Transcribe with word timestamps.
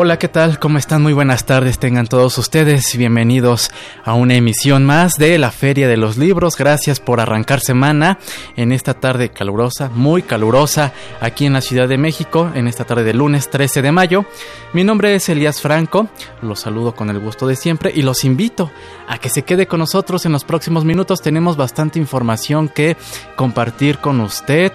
Hola, 0.00 0.16
¿qué 0.16 0.28
tal? 0.28 0.60
¿Cómo 0.60 0.78
están? 0.78 1.02
Muy 1.02 1.12
buenas 1.12 1.44
tardes, 1.44 1.80
tengan 1.80 2.06
todos 2.06 2.38
ustedes 2.38 2.96
bienvenidos 2.96 3.72
a 4.04 4.14
una 4.14 4.36
emisión 4.36 4.86
más 4.86 5.14
de 5.14 5.36
la 5.38 5.50
Feria 5.50 5.88
de 5.88 5.96
los 5.96 6.16
Libros. 6.16 6.56
Gracias 6.56 7.00
por 7.00 7.18
arrancar 7.18 7.58
semana 7.58 8.20
en 8.54 8.70
esta 8.70 8.94
tarde 8.94 9.30
calurosa, 9.30 9.88
muy 9.92 10.22
calurosa, 10.22 10.92
aquí 11.20 11.46
en 11.46 11.54
la 11.54 11.60
Ciudad 11.62 11.88
de 11.88 11.98
México, 11.98 12.48
en 12.54 12.68
esta 12.68 12.84
tarde 12.84 13.02
de 13.02 13.12
lunes 13.12 13.50
13 13.50 13.82
de 13.82 13.90
mayo. 13.90 14.24
Mi 14.72 14.84
nombre 14.84 15.16
es 15.16 15.28
Elías 15.28 15.60
Franco, 15.60 16.06
los 16.42 16.60
saludo 16.60 16.94
con 16.94 17.10
el 17.10 17.18
gusto 17.18 17.48
de 17.48 17.56
siempre 17.56 17.90
y 17.92 18.02
los 18.02 18.22
invito 18.22 18.70
a 19.08 19.18
que 19.18 19.30
se 19.30 19.42
quede 19.42 19.66
con 19.66 19.80
nosotros 19.80 20.24
en 20.26 20.30
los 20.30 20.44
próximos 20.44 20.84
minutos. 20.84 21.22
Tenemos 21.22 21.56
bastante 21.56 21.98
información 21.98 22.68
que 22.68 22.96
compartir 23.34 23.98
con 23.98 24.20
usted. 24.20 24.72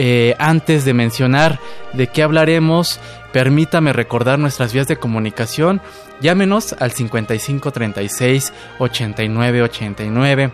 Eh, 0.00 0.36
antes 0.38 0.84
de 0.84 0.94
mencionar 0.94 1.58
de 1.92 2.06
qué 2.06 2.22
hablaremos, 2.22 3.00
permítame 3.32 3.92
recordar 3.92 4.38
nuestras 4.38 4.72
vías 4.72 4.86
de 4.86 4.96
comunicación. 4.96 5.80
Llámenos 6.20 6.72
al 6.78 6.92
55 6.92 7.72
36 7.72 8.52
89 8.78 9.62
89. 9.62 10.52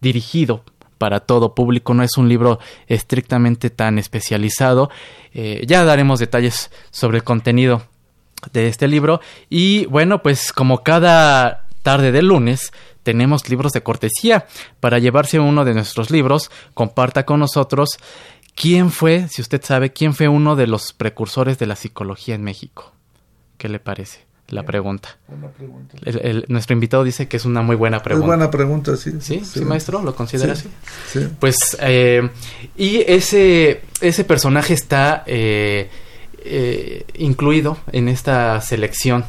dirigido 0.00 0.64
para 0.98 1.20
todo 1.20 1.54
público, 1.54 1.94
no 1.94 2.02
es 2.02 2.16
un 2.16 2.28
libro 2.28 2.58
estrictamente 2.86 3.70
tan 3.70 3.98
especializado. 3.98 4.90
Eh, 5.32 5.64
ya 5.66 5.84
daremos 5.84 6.18
detalles 6.18 6.70
sobre 6.90 7.18
el 7.18 7.24
contenido 7.24 7.82
de 8.52 8.68
este 8.68 8.88
libro 8.88 9.20
y 9.48 9.86
bueno, 9.86 10.22
pues 10.22 10.52
como 10.52 10.82
cada 10.82 11.66
tarde 11.82 12.12
de 12.12 12.22
lunes 12.22 12.72
tenemos 13.02 13.48
libros 13.48 13.72
de 13.72 13.82
cortesía 13.82 14.46
para 14.80 14.98
llevarse 14.98 15.38
uno 15.38 15.64
de 15.64 15.74
nuestros 15.74 16.10
libros, 16.10 16.50
comparta 16.74 17.24
con 17.24 17.40
nosotros 17.40 17.98
quién 18.54 18.90
fue, 18.90 19.28
si 19.28 19.42
usted 19.42 19.62
sabe, 19.64 19.92
quién 19.92 20.14
fue 20.14 20.28
uno 20.28 20.56
de 20.56 20.66
los 20.66 20.92
precursores 20.92 21.58
de 21.58 21.66
la 21.66 21.76
psicología 21.76 22.34
en 22.34 22.42
México. 22.42 22.92
¿Qué 23.58 23.68
le 23.68 23.78
parece? 23.78 24.25
La 24.48 24.62
pregunta. 24.62 25.16
nuestro 26.48 26.74
invitado 26.74 27.02
dice 27.02 27.26
que 27.26 27.36
es 27.36 27.44
una 27.44 27.62
muy 27.62 27.74
buena 27.74 28.02
pregunta. 28.02 28.26
Muy 28.26 28.36
buena 28.36 28.50
pregunta, 28.50 28.96
sí. 28.96 29.14
¿Sí? 29.20 29.42
¿Sí, 29.44 29.64
maestro? 29.64 30.02
¿Lo 30.02 30.14
considera 30.14 30.52
así? 30.52 30.68
Sí. 31.10 31.26
Pues, 31.40 31.76
eh, 31.80 32.28
y 32.76 33.02
ese, 33.06 33.82
ese 34.00 34.24
personaje 34.24 34.74
está 34.74 35.24
eh, 35.26 35.90
eh, 36.44 37.04
incluido 37.14 37.78
en 37.90 38.08
esta 38.08 38.60
selección 38.60 39.24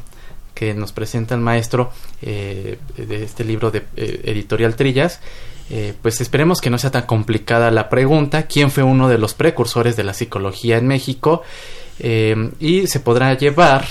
que 0.53 0.73
nos 0.73 0.91
presenta 0.91 1.35
el 1.35 1.41
maestro 1.41 1.91
de 2.21 2.77
este 2.97 3.43
libro 3.43 3.69
de 3.69 3.83
Editorial 3.95 4.75
Trillas. 4.75 5.19
pues 6.01 6.19
esperemos 6.19 6.61
que 6.61 6.71
no 6.71 6.79
sea 6.79 6.89
tan 6.89 7.03
complicada 7.03 7.69
la 7.69 7.89
pregunta. 7.89 8.47
¿Quién 8.47 8.71
fue 8.71 8.81
uno 8.81 9.07
de 9.07 9.19
los 9.19 9.35
precursores 9.35 9.95
de 9.95 10.03
la 10.03 10.15
psicología 10.15 10.77
en 10.77 10.87
México? 10.87 11.43
y 11.99 12.87
se 12.87 12.99
podrá 12.99 13.35
llevar 13.35 13.85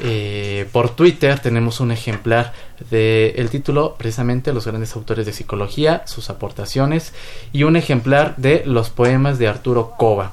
eh, 0.00 0.68
por 0.72 0.90
Twitter 0.90 1.38
tenemos 1.38 1.80
un 1.80 1.90
ejemplar 1.90 2.52
del 2.90 3.48
título, 3.50 3.94
precisamente 3.96 4.52
Los 4.52 4.66
grandes 4.66 4.94
autores 4.96 5.26
de 5.26 5.32
psicología, 5.32 6.02
sus 6.06 6.30
aportaciones, 6.30 7.12
y 7.52 7.62
un 7.62 7.76
ejemplar 7.76 8.34
de 8.36 8.62
los 8.66 8.90
poemas 8.90 9.38
de 9.38 9.48
Arturo 9.48 9.94
Cova, 9.96 10.32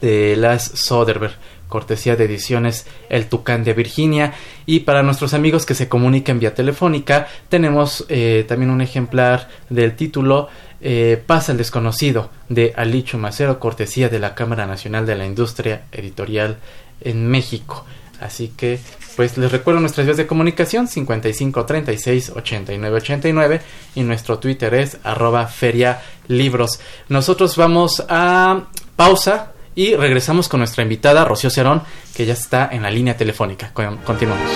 de 0.00 0.36
Las 0.36 0.64
Soderbergh, 0.64 1.36
cortesía 1.68 2.14
de 2.14 2.26
ediciones 2.26 2.86
El 3.08 3.26
Tucán 3.26 3.64
de 3.64 3.72
Virginia. 3.72 4.34
Y 4.66 4.80
para 4.80 5.02
nuestros 5.02 5.34
amigos 5.34 5.66
que 5.66 5.74
se 5.74 5.88
comunican 5.88 6.38
vía 6.38 6.54
telefónica, 6.54 7.26
tenemos 7.48 8.04
eh, 8.08 8.44
también 8.46 8.70
un 8.70 8.80
ejemplar 8.80 9.48
del 9.70 9.96
título 9.96 10.48
eh, 10.80 11.20
Pasa 11.26 11.52
el 11.52 11.58
desconocido 11.58 12.30
de 12.48 12.74
Alicho 12.76 13.18
Macero, 13.18 13.58
cortesía 13.58 14.08
de 14.08 14.18
la 14.20 14.34
Cámara 14.34 14.66
Nacional 14.66 15.06
de 15.06 15.16
la 15.16 15.26
Industria 15.26 15.82
Editorial 15.90 16.58
en 17.00 17.26
México. 17.26 17.84
Así 18.20 18.52
que, 18.56 18.78
pues 19.16 19.36
les 19.36 19.52
recuerdo 19.52 19.80
nuestras 19.80 20.06
vías 20.06 20.16
de 20.16 20.26
comunicación 20.26 20.88
55 20.88 21.66
36 21.66 22.32
89 22.34 22.96
89 22.96 23.60
y 23.94 24.02
nuestro 24.02 24.38
Twitter 24.38 24.74
es 24.74 24.98
arroba 25.02 25.46
feria 25.46 26.02
libros. 26.28 26.80
Nosotros 27.08 27.56
vamos 27.56 28.04
a 28.08 28.64
pausa 28.96 29.52
y 29.74 29.94
regresamos 29.94 30.48
con 30.48 30.60
nuestra 30.60 30.82
invitada 30.82 31.24
Rocío 31.24 31.50
Cerón, 31.50 31.82
que 32.14 32.26
ya 32.26 32.34
está 32.34 32.68
en 32.70 32.82
la 32.82 32.90
línea 32.90 33.16
telefónica. 33.16 33.72
Continuamos. 33.72 34.50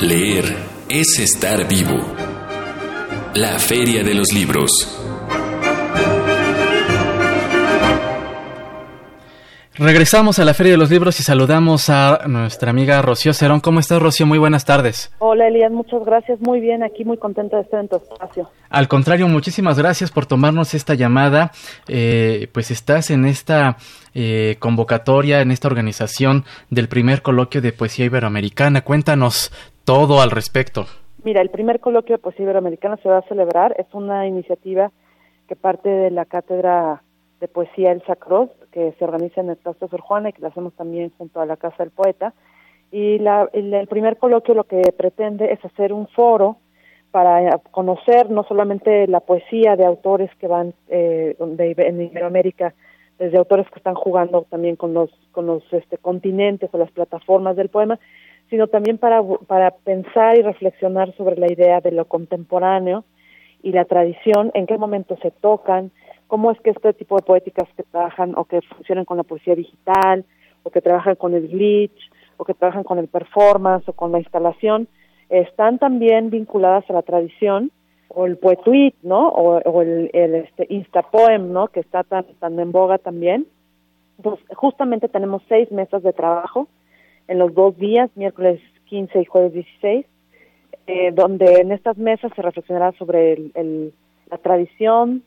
Leer 0.00 0.56
es 0.88 1.18
estar 1.18 1.66
vivo. 1.68 2.14
La 3.34 3.58
Feria 3.58 4.02
de 4.02 4.14
los 4.14 4.32
Libros. 4.32 5.05
Regresamos 9.78 10.38
a 10.38 10.46
la 10.46 10.54
Feria 10.54 10.72
de 10.72 10.78
los 10.78 10.90
Libros 10.90 11.20
y 11.20 11.22
saludamos 11.22 11.90
a 11.90 12.26
nuestra 12.26 12.70
amiga 12.70 13.02
Rocío 13.02 13.34
Cerón. 13.34 13.60
¿Cómo 13.60 13.78
estás, 13.78 14.00
Rocío? 14.00 14.24
Muy 14.24 14.38
buenas 14.38 14.64
tardes. 14.64 15.14
Hola, 15.18 15.48
Elías. 15.48 15.70
Muchas 15.70 16.02
gracias. 16.02 16.40
Muy 16.40 16.60
bien. 16.60 16.82
Aquí 16.82 17.04
muy 17.04 17.18
contenta 17.18 17.58
de 17.58 17.64
estar 17.64 17.80
en 17.80 17.88
tu 17.88 17.96
espacio. 17.96 18.48
Al 18.70 18.88
contrario, 18.88 19.28
muchísimas 19.28 19.78
gracias 19.78 20.10
por 20.10 20.24
tomarnos 20.24 20.72
esta 20.72 20.94
llamada. 20.94 21.50
Eh, 21.88 22.48
pues 22.52 22.70
estás 22.70 23.10
en 23.10 23.26
esta 23.26 23.76
eh, 24.14 24.56
convocatoria, 24.60 25.42
en 25.42 25.50
esta 25.50 25.68
organización 25.68 26.44
del 26.70 26.88
primer 26.88 27.20
coloquio 27.20 27.60
de 27.60 27.72
poesía 27.72 28.06
iberoamericana. 28.06 28.80
Cuéntanos 28.80 29.52
todo 29.84 30.22
al 30.22 30.30
respecto. 30.30 30.86
Mira, 31.22 31.42
el 31.42 31.50
primer 31.50 31.80
coloquio 31.80 32.16
de 32.16 32.22
poesía 32.22 32.44
iberoamericana 32.44 32.96
se 33.02 33.10
va 33.10 33.18
a 33.18 33.28
celebrar. 33.28 33.74
Es 33.78 33.88
una 33.92 34.26
iniciativa 34.26 34.90
que 35.46 35.54
parte 35.54 35.90
de 35.90 36.10
la 36.10 36.24
cátedra 36.24 37.02
de 37.40 37.48
poesía 37.48 37.92
Elsa 37.92 38.16
Cross, 38.16 38.48
que 38.76 38.92
se 38.98 39.04
organiza 39.06 39.40
en 39.40 39.48
el 39.48 39.56
Claustro 39.56 39.88
Sor 39.88 40.02
Juana 40.02 40.28
y 40.28 40.34
que 40.34 40.42
lo 40.42 40.48
hacemos 40.48 40.74
también 40.74 41.10
junto 41.16 41.40
a 41.40 41.46
la 41.46 41.56
Casa 41.56 41.76
del 41.78 41.90
Poeta. 41.90 42.34
Y 42.92 43.18
la, 43.20 43.48
el, 43.54 43.86
primer 43.88 44.18
coloquio 44.18 44.52
lo 44.52 44.64
que 44.64 44.82
pretende 44.94 45.50
es 45.50 45.64
hacer 45.64 45.94
un 45.94 46.06
foro 46.08 46.58
para 47.10 47.56
conocer 47.70 48.28
no 48.28 48.44
solamente 48.44 49.06
la 49.06 49.20
poesía 49.20 49.76
de 49.76 49.86
autores 49.86 50.30
que 50.38 50.46
van 50.46 50.74
eh, 50.88 51.36
de, 51.38 51.74
en 51.78 52.02
Iberoamérica, 52.02 52.74
desde 53.18 53.38
autores 53.38 53.66
que 53.70 53.78
están 53.78 53.94
jugando 53.94 54.42
también 54.50 54.76
con 54.76 54.92
los, 54.92 55.08
con 55.32 55.46
los 55.46 55.62
este, 55.72 55.96
continentes 55.96 56.68
o 56.70 56.76
las 56.76 56.90
plataformas 56.90 57.56
del 57.56 57.70
poema, 57.70 57.98
sino 58.50 58.66
también 58.66 58.98
para, 58.98 59.22
para 59.46 59.70
pensar 59.70 60.36
y 60.36 60.42
reflexionar 60.42 61.16
sobre 61.16 61.36
la 61.36 61.50
idea 61.50 61.80
de 61.80 61.92
lo 61.92 62.04
contemporáneo 62.04 63.04
y 63.62 63.72
la 63.72 63.86
tradición, 63.86 64.50
en 64.52 64.66
qué 64.66 64.76
momento 64.76 65.16
se 65.22 65.30
tocan, 65.30 65.92
cómo 66.26 66.50
es 66.50 66.60
que 66.60 66.70
este 66.70 66.92
tipo 66.92 67.16
de 67.16 67.22
poéticas 67.22 67.68
que 67.76 67.82
trabajan 67.84 68.34
o 68.36 68.44
que 68.44 68.60
funcionan 68.62 69.04
con 69.04 69.16
la 69.16 69.22
poesía 69.22 69.54
digital, 69.54 70.24
o 70.62 70.70
que 70.70 70.80
trabajan 70.80 71.16
con 71.16 71.34
el 71.34 71.48
glitch, 71.48 72.10
o 72.36 72.44
que 72.44 72.54
trabajan 72.54 72.84
con 72.84 72.98
el 72.98 73.08
performance 73.08 73.88
o 73.88 73.92
con 73.92 74.12
la 74.12 74.18
instalación, 74.18 74.88
están 75.28 75.78
también 75.78 76.30
vinculadas 76.30 76.88
a 76.90 76.92
la 76.92 77.02
tradición, 77.02 77.70
o 78.08 78.26
el 78.26 78.38
poetuit, 78.38 78.94
¿no? 79.02 79.28
O, 79.28 79.82
el, 79.82 80.10
el 80.12 80.34
este, 80.36 80.66
instapoem, 80.70 81.52
¿no? 81.52 81.68
Que 81.68 81.80
está 81.80 82.02
tan, 82.02 82.24
tan 82.38 82.58
en 82.58 82.72
boga 82.72 82.98
también. 82.98 83.46
Pues 84.22 84.40
justamente 84.54 85.08
tenemos 85.08 85.42
seis 85.48 85.70
mesas 85.70 86.02
de 86.02 86.12
trabajo 86.12 86.68
en 87.28 87.38
los 87.38 87.52
dos 87.54 87.76
días, 87.76 88.10
miércoles 88.14 88.60
15 88.86 89.20
y 89.20 89.24
jueves 89.24 89.52
16, 89.52 90.06
eh, 90.86 91.12
donde 91.12 91.60
en 91.60 91.72
estas 91.72 91.98
mesas 91.98 92.32
se 92.34 92.42
reflexionará 92.42 92.92
sobre 92.92 93.32
el, 93.32 93.92
la 94.30 94.38
tradición, 94.38 95.22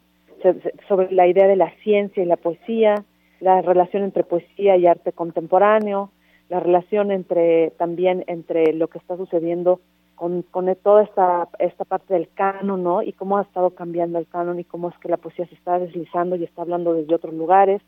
sobre 0.88 1.12
la 1.12 1.28
idea 1.28 1.48
de 1.48 1.56
la 1.56 1.72
ciencia 1.84 2.24
y 2.24 2.26
la 2.26 2.38
poesía, 2.38 3.04
la 3.40 3.62
relación 3.62 4.04
entre 4.04 4.24
poesía 4.24 4.78
y 4.78 4.88
arte 4.88 5.12
contemporáneo, 5.12 6.12
la 6.50 6.60
relación 6.60 7.12
entre 7.12 7.72
también 7.72 8.24
entre 8.28 8.74
lo 8.74 8.88
que 8.88 8.98
está 8.98 9.16
sucediendo 9.18 9.80
con, 10.16 10.42
con 10.42 10.76
toda 10.84 11.04
esta, 11.04 11.48
esta 11.60 11.86
parte 11.86 12.14
del 12.14 12.28
canon, 12.34 12.84
¿no? 12.84 13.02
Y 13.02 13.14
cómo 13.14 13.38
ha 13.38 13.44
estado 13.44 13.70
cambiando 13.70 14.20
el 14.20 14.28
canon 14.28 14.60
y 14.60 14.66
cómo 14.66 14.90
es 14.90 14.98
que 14.98 15.08
la 15.08 15.18
poesía 15.18 15.48
se 15.48 15.56
está 15.56 15.80
deslizando 15.80 16.36
y 16.36 16.44
está 16.44 16.64
hablando 16.64 16.94
desde 16.94 17.16
otros 17.16 17.34
lugares. 17.34 17.82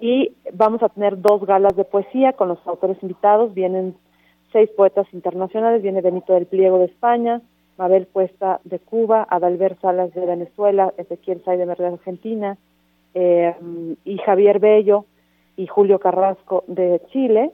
Y 0.00 0.32
vamos 0.54 0.82
a 0.82 0.88
tener 0.88 1.20
dos 1.20 1.44
galas 1.44 1.76
de 1.76 1.84
poesía 1.84 2.32
con 2.32 2.48
los 2.48 2.66
autores 2.66 2.96
invitados. 3.02 3.52
Vienen 3.52 3.94
seis 4.52 4.70
poetas 4.70 5.06
internacionales. 5.12 5.82
Viene 5.82 6.00
Benito 6.00 6.32
del 6.32 6.46
Pliego 6.46 6.78
de 6.78 6.86
España, 6.86 7.42
Mabel 7.76 8.06
Cuesta 8.06 8.60
de 8.64 8.78
Cuba, 8.78 9.26
Adalbert 9.28 9.80
Salas 9.80 10.12
de 10.14 10.26
Venezuela, 10.26 10.92
Ezequiel 10.96 11.42
Saidemer 11.44 11.76
de 11.76 11.86
Argentina, 11.86 12.56
eh, 13.14 13.54
y 14.04 14.18
Javier 14.18 14.58
Bello 14.58 15.04
y 15.56 15.66
Julio 15.66 15.98
Carrasco 15.98 16.64
de 16.66 17.00
Chile, 17.12 17.52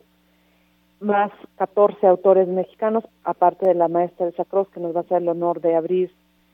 más 1.00 1.30
14 1.56 2.06
autores 2.06 2.48
mexicanos, 2.48 3.04
aparte 3.24 3.66
de 3.68 3.74
la 3.74 3.88
maestra 3.88 4.26
Elsa 4.26 4.44
Cruz, 4.44 4.68
que 4.70 4.80
nos 4.80 4.94
va 4.94 5.00
a 5.00 5.02
hacer 5.02 5.22
el 5.22 5.28
honor 5.28 5.60
de 5.60 5.74
abrir 5.74 6.10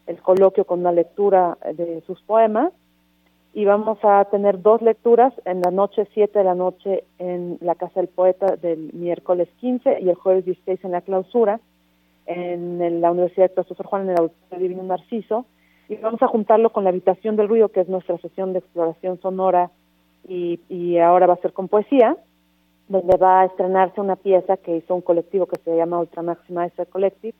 el 0.06 0.20
coloquio 0.22 0.64
con 0.64 0.80
una 0.80 0.92
lectura 0.92 1.58
de 1.72 2.02
sus 2.06 2.20
poemas. 2.22 2.72
Y 3.54 3.64
vamos 3.64 3.98
a 4.02 4.24
tener 4.26 4.60
dos 4.60 4.82
lecturas 4.82 5.32
en 5.46 5.62
la 5.62 5.70
noche 5.70 6.06
7 6.12 6.38
de 6.38 6.44
la 6.44 6.54
noche 6.54 7.04
en 7.18 7.58
la 7.60 7.74
Casa 7.74 8.00
del 8.00 8.08
Poeta 8.08 8.56
del 8.56 8.90
miércoles 8.92 9.48
15 9.60 10.00
y 10.00 10.10
el 10.10 10.14
jueves 10.14 10.44
16 10.44 10.84
en 10.84 10.92
la 10.92 11.00
clausura 11.00 11.58
en 12.26 13.00
la 13.00 13.10
Universidad 13.10 13.50
de 13.54 13.64
Sor 13.64 13.86
Juan 13.86 14.02
en 14.02 14.10
el 14.10 14.18
Auditorio 14.18 14.68
Divino 14.68 14.82
Narciso 14.82 15.46
y 15.88 15.96
vamos 15.96 16.20
a 16.22 16.26
juntarlo 16.26 16.70
con 16.70 16.84
la 16.84 16.90
Habitación 16.90 17.36
del 17.36 17.48
Ruido, 17.48 17.68
que 17.68 17.80
es 17.80 17.88
nuestra 17.88 18.18
sesión 18.18 18.52
de 18.52 18.58
exploración 18.58 19.20
sonora 19.20 19.70
y, 20.28 20.60
y 20.68 20.98
ahora 20.98 21.26
va 21.26 21.34
a 21.34 21.38
ser 21.38 21.52
con 21.52 21.68
poesía, 21.68 22.16
donde 22.88 23.16
va 23.16 23.42
a 23.42 23.44
estrenarse 23.46 24.00
una 24.00 24.16
pieza 24.16 24.56
que 24.56 24.76
hizo 24.76 24.94
un 24.94 25.02
colectivo 25.02 25.46
que 25.46 25.60
se 25.60 25.76
llama 25.76 26.00
Ultra 26.00 26.22
Maximizer 26.22 26.88
Collective, 26.88 27.34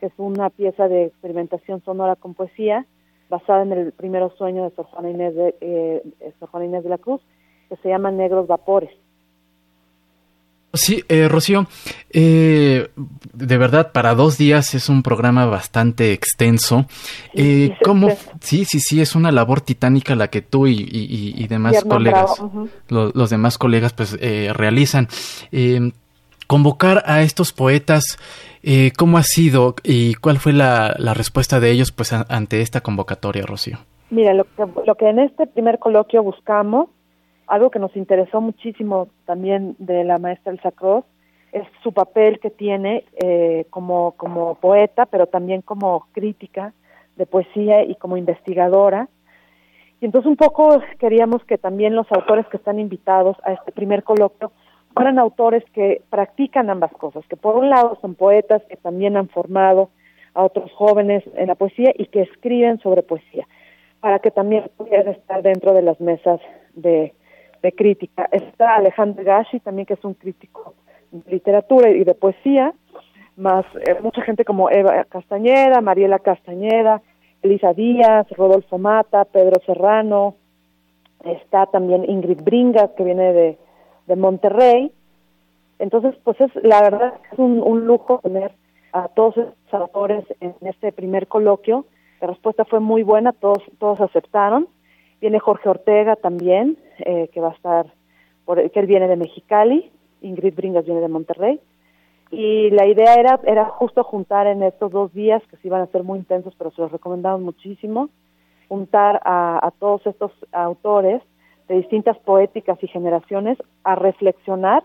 que 0.00 0.06
es 0.06 0.12
una 0.16 0.50
pieza 0.50 0.88
de 0.88 1.06
experimentación 1.06 1.82
sonora 1.84 2.16
con 2.16 2.34
poesía 2.34 2.86
basada 3.28 3.62
en 3.62 3.72
el 3.72 3.92
primero 3.92 4.30
sueño 4.36 4.64
de 4.64 4.70
Sor 4.76 4.86
Juana 4.86 5.10
Inés 5.10 5.34
de, 5.34 5.54
eh, 5.60 6.32
Sor 6.38 6.50
Juana 6.50 6.66
Inés 6.66 6.84
de 6.84 6.90
la 6.90 6.98
Cruz, 6.98 7.22
que 7.68 7.76
se 7.76 7.88
llama 7.88 8.10
Negros 8.10 8.46
Vapores. 8.46 8.90
Sí, 10.74 11.04
eh, 11.08 11.28
Rocío, 11.28 11.66
eh, 12.10 12.88
de 13.34 13.58
verdad, 13.58 13.92
para 13.92 14.14
dos 14.14 14.38
días 14.38 14.74
es 14.74 14.88
un 14.88 15.02
programa 15.02 15.44
bastante 15.44 16.12
extenso. 16.12 16.86
Eh, 17.34 17.76
¿cómo? 17.84 18.08
Sí, 18.40 18.64
sí, 18.64 18.80
sí, 18.80 19.00
es 19.02 19.14
una 19.14 19.30
labor 19.32 19.60
titánica 19.60 20.14
la 20.14 20.28
que 20.28 20.40
tú 20.40 20.66
y, 20.66 20.88
y, 20.90 21.46
demás 21.46 21.84
colegas, 21.84 22.42
los, 22.88 23.30
demás 23.30 23.58
colegas, 23.58 23.92
pues 23.92 24.16
eh, 24.20 24.50
realizan. 24.54 25.08
Eh, 25.50 25.92
convocar 26.46 27.02
a 27.06 27.22
estos 27.22 27.52
poetas, 27.52 28.18
eh, 28.62 28.92
¿cómo 28.96 29.18
ha 29.18 29.22
sido 29.22 29.74
y 29.82 30.14
cuál 30.14 30.38
fue 30.38 30.52
la, 30.52 30.94
la 30.98 31.14
respuesta 31.14 31.60
de 31.60 31.70
ellos, 31.70 31.92
pues, 31.92 32.12
ante 32.12 32.60
esta 32.60 32.80
convocatoria, 32.80 33.44
Rocío? 33.46 33.78
Mira, 34.10 34.34
lo 34.34 34.44
que, 34.44 34.64
lo 34.86 34.94
que 34.94 35.08
en 35.08 35.18
este 35.18 35.46
primer 35.46 35.78
coloquio 35.78 36.22
buscamos 36.22 36.88
algo 37.52 37.70
que 37.70 37.78
nos 37.78 37.94
interesó 37.96 38.40
muchísimo 38.40 39.08
también 39.26 39.76
de 39.78 40.04
la 40.04 40.18
maestra 40.18 40.52
Elsa 40.52 40.70
Cross 40.70 41.04
es 41.52 41.64
su 41.82 41.92
papel 41.92 42.40
que 42.40 42.48
tiene 42.48 43.04
eh, 43.22 43.66
como, 43.68 44.12
como 44.12 44.54
poeta, 44.54 45.04
pero 45.04 45.26
también 45.26 45.60
como 45.60 46.06
crítica 46.12 46.72
de 47.16 47.26
poesía 47.26 47.84
y 47.84 47.96
como 47.96 48.16
investigadora. 48.16 49.10
Y 50.00 50.06
entonces 50.06 50.30
un 50.30 50.36
poco 50.36 50.80
queríamos 50.98 51.44
que 51.44 51.58
también 51.58 51.94
los 51.94 52.10
autores 52.10 52.46
que 52.46 52.56
están 52.56 52.78
invitados 52.78 53.36
a 53.44 53.52
este 53.52 53.70
primer 53.70 54.02
coloquio 54.02 54.50
fueran 54.94 55.18
autores 55.18 55.62
que 55.74 56.00
practican 56.08 56.70
ambas 56.70 56.92
cosas, 56.92 57.22
que 57.28 57.36
por 57.36 57.56
un 57.56 57.68
lado 57.68 57.98
son 58.00 58.14
poetas 58.14 58.62
que 58.70 58.78
también 58.78 59.18
han 59.18 59.28
formado 59.28 59.90
a 60.32 60.42
otros 60.42 60.72
jóvenes 60.72 61.22
en 61.34 61.48
la 61.48 61.54
poesía 61.54 61.92
y 61.98 62.06
que 62.06 62.22
escriben 62.22 62.78
sobre 62.78 63.02
poesía, 63.02 63.46
para 64.00 64.20
que 64.20 64.30
también 64.30 64.70
pudieran 64.78 65.08
estar 65.08 65.42
dentro 65.42 65.74
de 65.74 65.82
las 65.82 66.00
mesas 66.00 66.40
de, 66.74 67.12
de 67.62 67.72
crítica. 67.72 68.28
Está 68.30 68.76
Alejandro 68.76 69.24
Gashi, 69.24 69.60
también 69.60 69.86
que 69.86 69.94
es 69.94 70.04
un 70.04 70.14
crítico 70.14 70.74
de 71.10 71.30
literatura 71.30 71.90
y 71.90 72.04
de 72.04 72.14
poesía, 72.14 72.74
más 73.36 73.64
eh, 73.86 73.96
mucha 74.02 74.22
gente 74.22 74.44
como 74.44 74.70
Eva 74.70 75.04
Castañeda, 75.04 75.80
Mariela 75.80 76.18
Castañeda, 76.18 77.00
Elisa 77.42 77.72
Díaz, 77.72 78.26
Rodolfo 78.30 78.78
Mata, 78.78 79.24
Pedro 79.24 79.60
Serrano, 79.64 80.34
está 81.24 81.66
también 81.66 82.08
Ingrid 82.08 82.42
Bringas, 82.42 82.90
que 82.96 83.04
viene 83.04 83.32
de, 83.32 83.58
de 84.06 84.16
Monterrey. 84.16 84.92
Entonces, 85.78 86.14
pues 86.24 86.40
es 86.40 86.50
la 86.62 86.82
verdad 86.82 87.14
es 87.32 87.38
un, 87.38 87.62
un 87.62 87.86
lujo 87.86 88.20
tener 88.22 88.52
a 88.92 89.08
todos 89.08 89.36
estos 89.36 89.80
autores 89.80 90.24
en 90.40 90.54
este 90.62 90.92
primer 90.92 91.26
coloquio. 91.26 91.86
La 92.20 92.28
respuesta 92.28 92.64
fue 92.64 92.80
muy 92.80 93.02
buena, 93.02 93.32
todos, 93.32 93.62
todos 93.78 94.00
aceptaron. 94.00 94.68
Viene 95.22 95.38
Jorge 95.38 95.68
Ortega 95.68 96.16
también, 96.16 96.76
eh, 96.98 97.28
que 97.32 97.40
va 97.40 97.50
a 97.50 97.54
estar, 97.54 97.86
por, 98.44 98.68
que 98.72 98.80
él 98.80 98.86
viene 98.86 99.06
de 99.06 99.14
Mexicali, 99.14 99.88
Ingrid 100.20 100.56
Bringas 100.56 100.84
viene 100.84 101.00
de 101.00 101.06
Monterrey, 101.06 101.60
y 102.32 102.70
la 102.70 102.86
idea 102.86 103.14
era, 103.14 103.38
era 103.44 103.66
justo 103.66 104.02
juntar 104.02 104.48
en 104.48 104.64
estos 104.64 104.90
dos 104.90 105.14
días, 105.14 105.40
que 105.48 105.56
se 105.58 105.68
iban 105.68 105.80
a 105.80 105.86
ser 105.86 106.02
muy 106.02 106.18
intensos, 106.18 106.56
pero 106.58 106.72
se 106.72 106.80
los 106.80 106.90
recomendamos 106.90 107.40
muchísimo, 107.40 108.08
juntar 108.66 109.20
a, 109.24 109.64
a 109.64 109.70
todos 109.70 110.04
estos 110.08 110.32
autores 110.50 111.22
de 111.68 111.76
distintas 111.76 112.18
poéticas 112.18 112.82
y 112.82 112.88
generaciones 112.88 113.58
a 113.84 113.94
reflexionar 113.94 114.82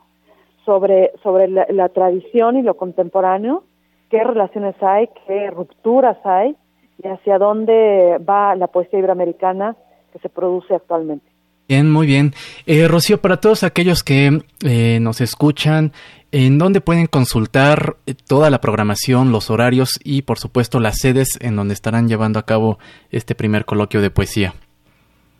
sobre, 0.63 1.13
sobre 1.23 1.47
la, 1.47 1.65
la 1.69 1.89
tradición 1.89 2.57
y 2.57 2.61
lo 2.61 2.77
contemporáneo, 2.77 3.63
qué 4.11 4.23
relaciones 4.23 4.75
hay, 4.83 5.09
qué 5.25 5.49
rupturas 5.49 6.23
hay 6.23 6.55
y 7.01 7.07
hacia 7.07 7.39
dónde 7.39 8.19
va 8.19 8.55
la 8.55 8.67
poesía 8.67 8.99
iberoamericana 8.99 9.75
que 10.11 10.19
se 10.19 10.29
produce 10.29 10.73
actualmente. 10.75 11.25
Bien, 11.67 11.91
muy 11.91 12.07
bien. 12.07 12.31
Eh, 12.65 12.87
Rocío, 12.87 13.21
para 13.21 13.41
todos 13.41 13.63
aquellos 13.63 14.01
que 14.01 14.41
eh, 14.65 14.99
nos 15.01 15.19
escuchan, 15.19 15.91
¿en 16.31 16.57
dónde 16.57 16.79
pueden 16.79 17.07
consultar 17.07 17.97
eh, 18.05 18.13
toda 18.25 18.49
la 18.49 18.61
programación, 18.61 19.33
los 19.33 19.49
horarios 19.49 19.99
y, 20.01 20.21
por 20.21 20.39
supuesto, 20.39 20.79
las 20.79 20.99
sedes 20.99 21.37
en 21.41 21.57
donde 21.57 21.73
estarán 21.73 22.07
llevando 22.07 22.39
a 22.39 22.43
cabo 22.43 22.77
este 23.11 23.35
primer 23.35 23.65
coloquio 23.65 24.01
de 24.01 24.09
poesía? 24.09 24.53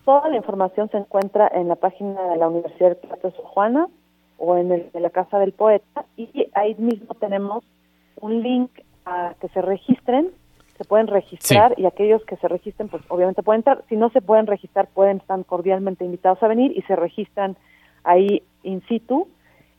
Toda 0.04 0.28
la 0.28 0.36
información 0.36 0.90
se 0.90 0.98
encuentra 0.98 1.50
en 1.54 1.70
la 1.70 1.76
página 1.76 2.22
de 2.30 2.38
la 2.38 2.50
Universidad 2.50 2.90
de 2.90 2.96
Plata 2.96 3.30
Juana 3.38 3.88
o 4.38 4.58
en, 4.58 4.72
el, 4.74 4.90
la 4.94 5.10
Casa 5.10 5.40
del 5.40 5.54
Poeta 5.54 6.06
y 6.18 6.48
ahí 6.56 6.76
mismo 6.76 7.14
tenemos 7.16 7.64
un 8.20 8.44
link 8.44 8.72
a 9.06 9.34
que 9.40 9.48
se 9.50 9.62
registren 9.62 10.32
se 10.78 10.86
pueden 10.86 11.08
registrar 11.08 11.74
y 11.78 11.86
aquellos 11.86 12.24
que 12.26 12.38
se 12.38 12.48
registren, 12.48 12.88
pues 12.90 13.04
obviamente 13.08 13.44
pueden 13.44 13.60
entrar. 13.60 13.84
Si 13.90 13.96
no 13.96 14.10
se 14.10 14.22
pueden 14.22 14.48
registrar, 14.48 14.88
pueden 14.88 15.18
estar 15.18 15.44
cordialmente 15.46 16.06
invitados 16.06 16.42
a 16.44 16.48
venir 16.48 16.72
y 16.76 16.82
se 16.84 16.96
registran 16.96 17.58
ahí 18.04 18.44
in 18.64 18.82
situ. 18.88 19.28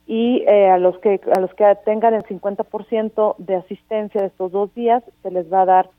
Y 0.05 0.43
eh, 0.47 0.69
a 0.69 0.77
los 0.77 0.97
que 0.99 1.21
a 1.35 1.39
los 1.39 1.53
que 1.53 1.77
tengan 1.85 2.13
el 2.15 2.23
50% 2.23 3.35
de 3.37 3.55
asistencia 3.55 4.21
de 4.21 4.27
estos 4.27 4.51
dos 4.51 4.73
días, 4.73 5.03
se 5.21 5.31
les 5.31 5.51
va 5.51 5.61
a 5.61 5.65
dar 5.65 5.89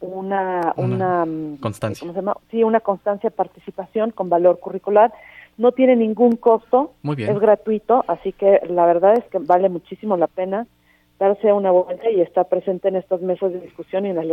una, 0.00 0.72
una, 0.76 1.24
mm, 1.26 1.56
constancia. 1.58 2.00
¿cómo 2.00 2.12
se 2.12 2.20
llama? 2.20 2.36
Sí, 2.50 2.64
una 2.64 2.80
constancia 2.80 3.30
de 3.30 3.36
participación 3.36 4.10
con 4.10 4.28
valor 4.28 4.58
curricular. 4.60 5.12
No 5.56 5.72
tiene 5.72 5.96
ningún 5.96 6.36
costo, 6.36 6.92
Muy 7.02 7.16
bien. 7.16 7.30
es 7.30 7.38
gratuito, 7.40 8.04
así 8.06 8.32
que 8.32 8.60
la 8.68 8.86
verdad 8.86 9.14
es 9.18 9.24
que 9.24 9.38
vale 9.38 9.68
muchísimo 9.68 10.16
la 10.16 10.28
pena 10.28 10.66
darse 11.18 11.52
una 11.52 11.70
vuelta 11.70 12.10
y 12.10 12.20
estar 12.20 12.48
presente 12.48 12.88
en 12.88 12.96
estos 12.96 13.20
meses 13.22 13.52
de 13.52 13.60
discusión 13.60 14.06
y 14.06 14.10
en 14.10 14.16
las 14.16 14.26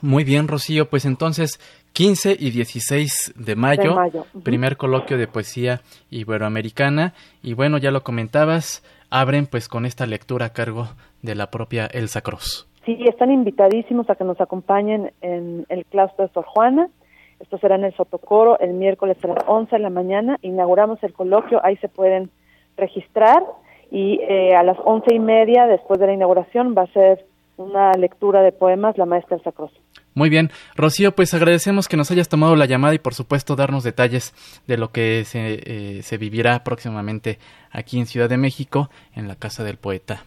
Muy 0.00 0.24
bien, 0.24 0.48
Rocío. 0.48 0.88
Pues 0.88 1.04
entonces, 1.04 1.58
15 1.92 2.36
y 2.38 2.50
16 2.50 3.34
de 3.36 3.56
mayo, 3.56 3.96
primer 4.42 4.76
coloquio 4.76 5.18
de 5.18 5.26
poesía 5.26 5.80
iberoamericana. 6.10 7.14
Y 7.42 7.54
bueno, 7.54 7.78
ya 7.78 7.90
lo 7.90 8.02
comentabas, 8.02 8.82
abren 9.10 9.46
pues 9.46 9.68
con 9.68 9.84
esta 9.84 10.06
lectura 10.06 10.46
a 10.46 10.52
cargo 10.52 10.88
de 11.22 11.34
la 11.34 11.50
propia 11.50 11.86
Elsa 11.86 12.20
Cruz. 12.20 12.68
Sí, 12.84 12.98
están 13.08 13.30
invitadísimos 13.30 14.10
a 14.10 14.16
que 14.16 14.24
nos 14.24 14.40
acompañen 14.40 15.12
en 15.20 15.66
el 15.68 15.84
claustro 15.86 16.26
de 16.26 16.32
Sor 16.32 16.44
Juana. 16.46 16.88
Esto 17.38 17.58
será 17.58 17.74
en 17.76 17.84
el 17.84 17.94
Sotocoro 17.94 18.58
el 18.58 18.72
miércoles 18.72 19.16
a 19.24 19.28
las 19.28 19.44
11 19.46 19.76
de 19.76 19.82
la 19.82 19.90
mañana. 19.90 20.38
Inauguramos 20.42 21.02
el 21.02 21.12
coloquio, 21.12 21.60
ahí 21.64 21.76
se 21.76 21.88
pueden 21.88 22.30
registrar 22.76 23.42
y 23.92 24.18
eh, 24.22 24.54
a 24.56 24.62
las 24.62 24.78
once 24.82 25.14
y 25.14 25.18
media, 25.18 25.66
después 25.66 26.00
de 26.00 26.06
la 26.06 26.14
inauguración, 26.14 26.74
va 26.76 26.84
a 26.84 26.92
ser 26.92 27.26
una 27.58 27.92
lectura 27.92 28.40
de 28.40 28.50
poemas 28.50 28.96
la 28.96 29.04
maestra 29.04 29.38
Sacros. 29.44 29.70
Muy 30.14 30.30
bien, 30.30 30.48
Rocío, 30.74 31.12
pues 31.12 31.34
agradecemos 31.34 31.88
que 31.88 31.98
nos 31.98 32.10
hayas 32.10 32.30
tomado 32.30 32.56
la 32.56 32.64
llamada 32.64 32.94
y 32.94 32.98
por 32.98 33.12
supuesto 33.12 33.54
darnos 33.54 33.84
detalles 33.84 34.32
de 34.66 34.78
lo 34.78 34.88
que 34.92 35.24
se, 35.24 35.60
eh, 35.66 36.02
se 36.02 36.16
vivirá 36.16 36.64
próximamente 36.64 37.38
aquí 37.70 37.98
en 37.98 38.06
Ciudad 38.06 38.30
de 38.30 38.38
México, 38.38 38.88
en 39.14 39.28
la 39.28 39.36
Casa 39.36 39.62
del 39.62 39.76
Poeta. 39.76 40.24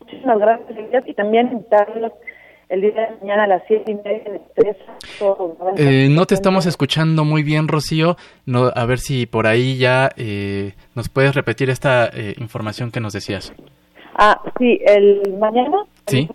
Muchísimas 0.00 0.38
gracias 0.38 1.08
y 1.08 1.14
también 1.14 1.48
invitarlos 1.50 2.12
el 2.68 2.82
día 2.82 2.90
de 2.90 3.16
mañana 3.20 3.44
a 3.44 3.46
las 3.46 3.62
siete 3.66 3.92
y 3.92 3.94
media 3.94 4.24
de 4.24 4.76
eh, 5.76 6.08
no 6.10 6.26
te 6.26 6.34
estamos 6.34 6.66
escuchando 6.66 7.24
muy 7.24 7.42
bien, 7.42 7.68
Rocío. 7.68 8.16
No, 8.44 8.70
a 8.74 8.84
ver 8.84 8.98
si 8.98 9.26
por 9.26 9.46
ahí 9.46 9.78
ya 9.78 10.10
eh, 10.16 10.74
nos 10.94 11.08
puedes 11.08 11.34
repetir 11.34 11.70
esta 11.70 12.06
eh, 12.06 12.34
información 12.38 12.90
que 12.90 13.00
nos 13.00 13.12
decías. 13.12 13.52
Ah, 14.14 14.40
sí, 14.58 14.80
el 14.84 15.36
mañana. 15.38 15.78
Sí. 16.06 16.28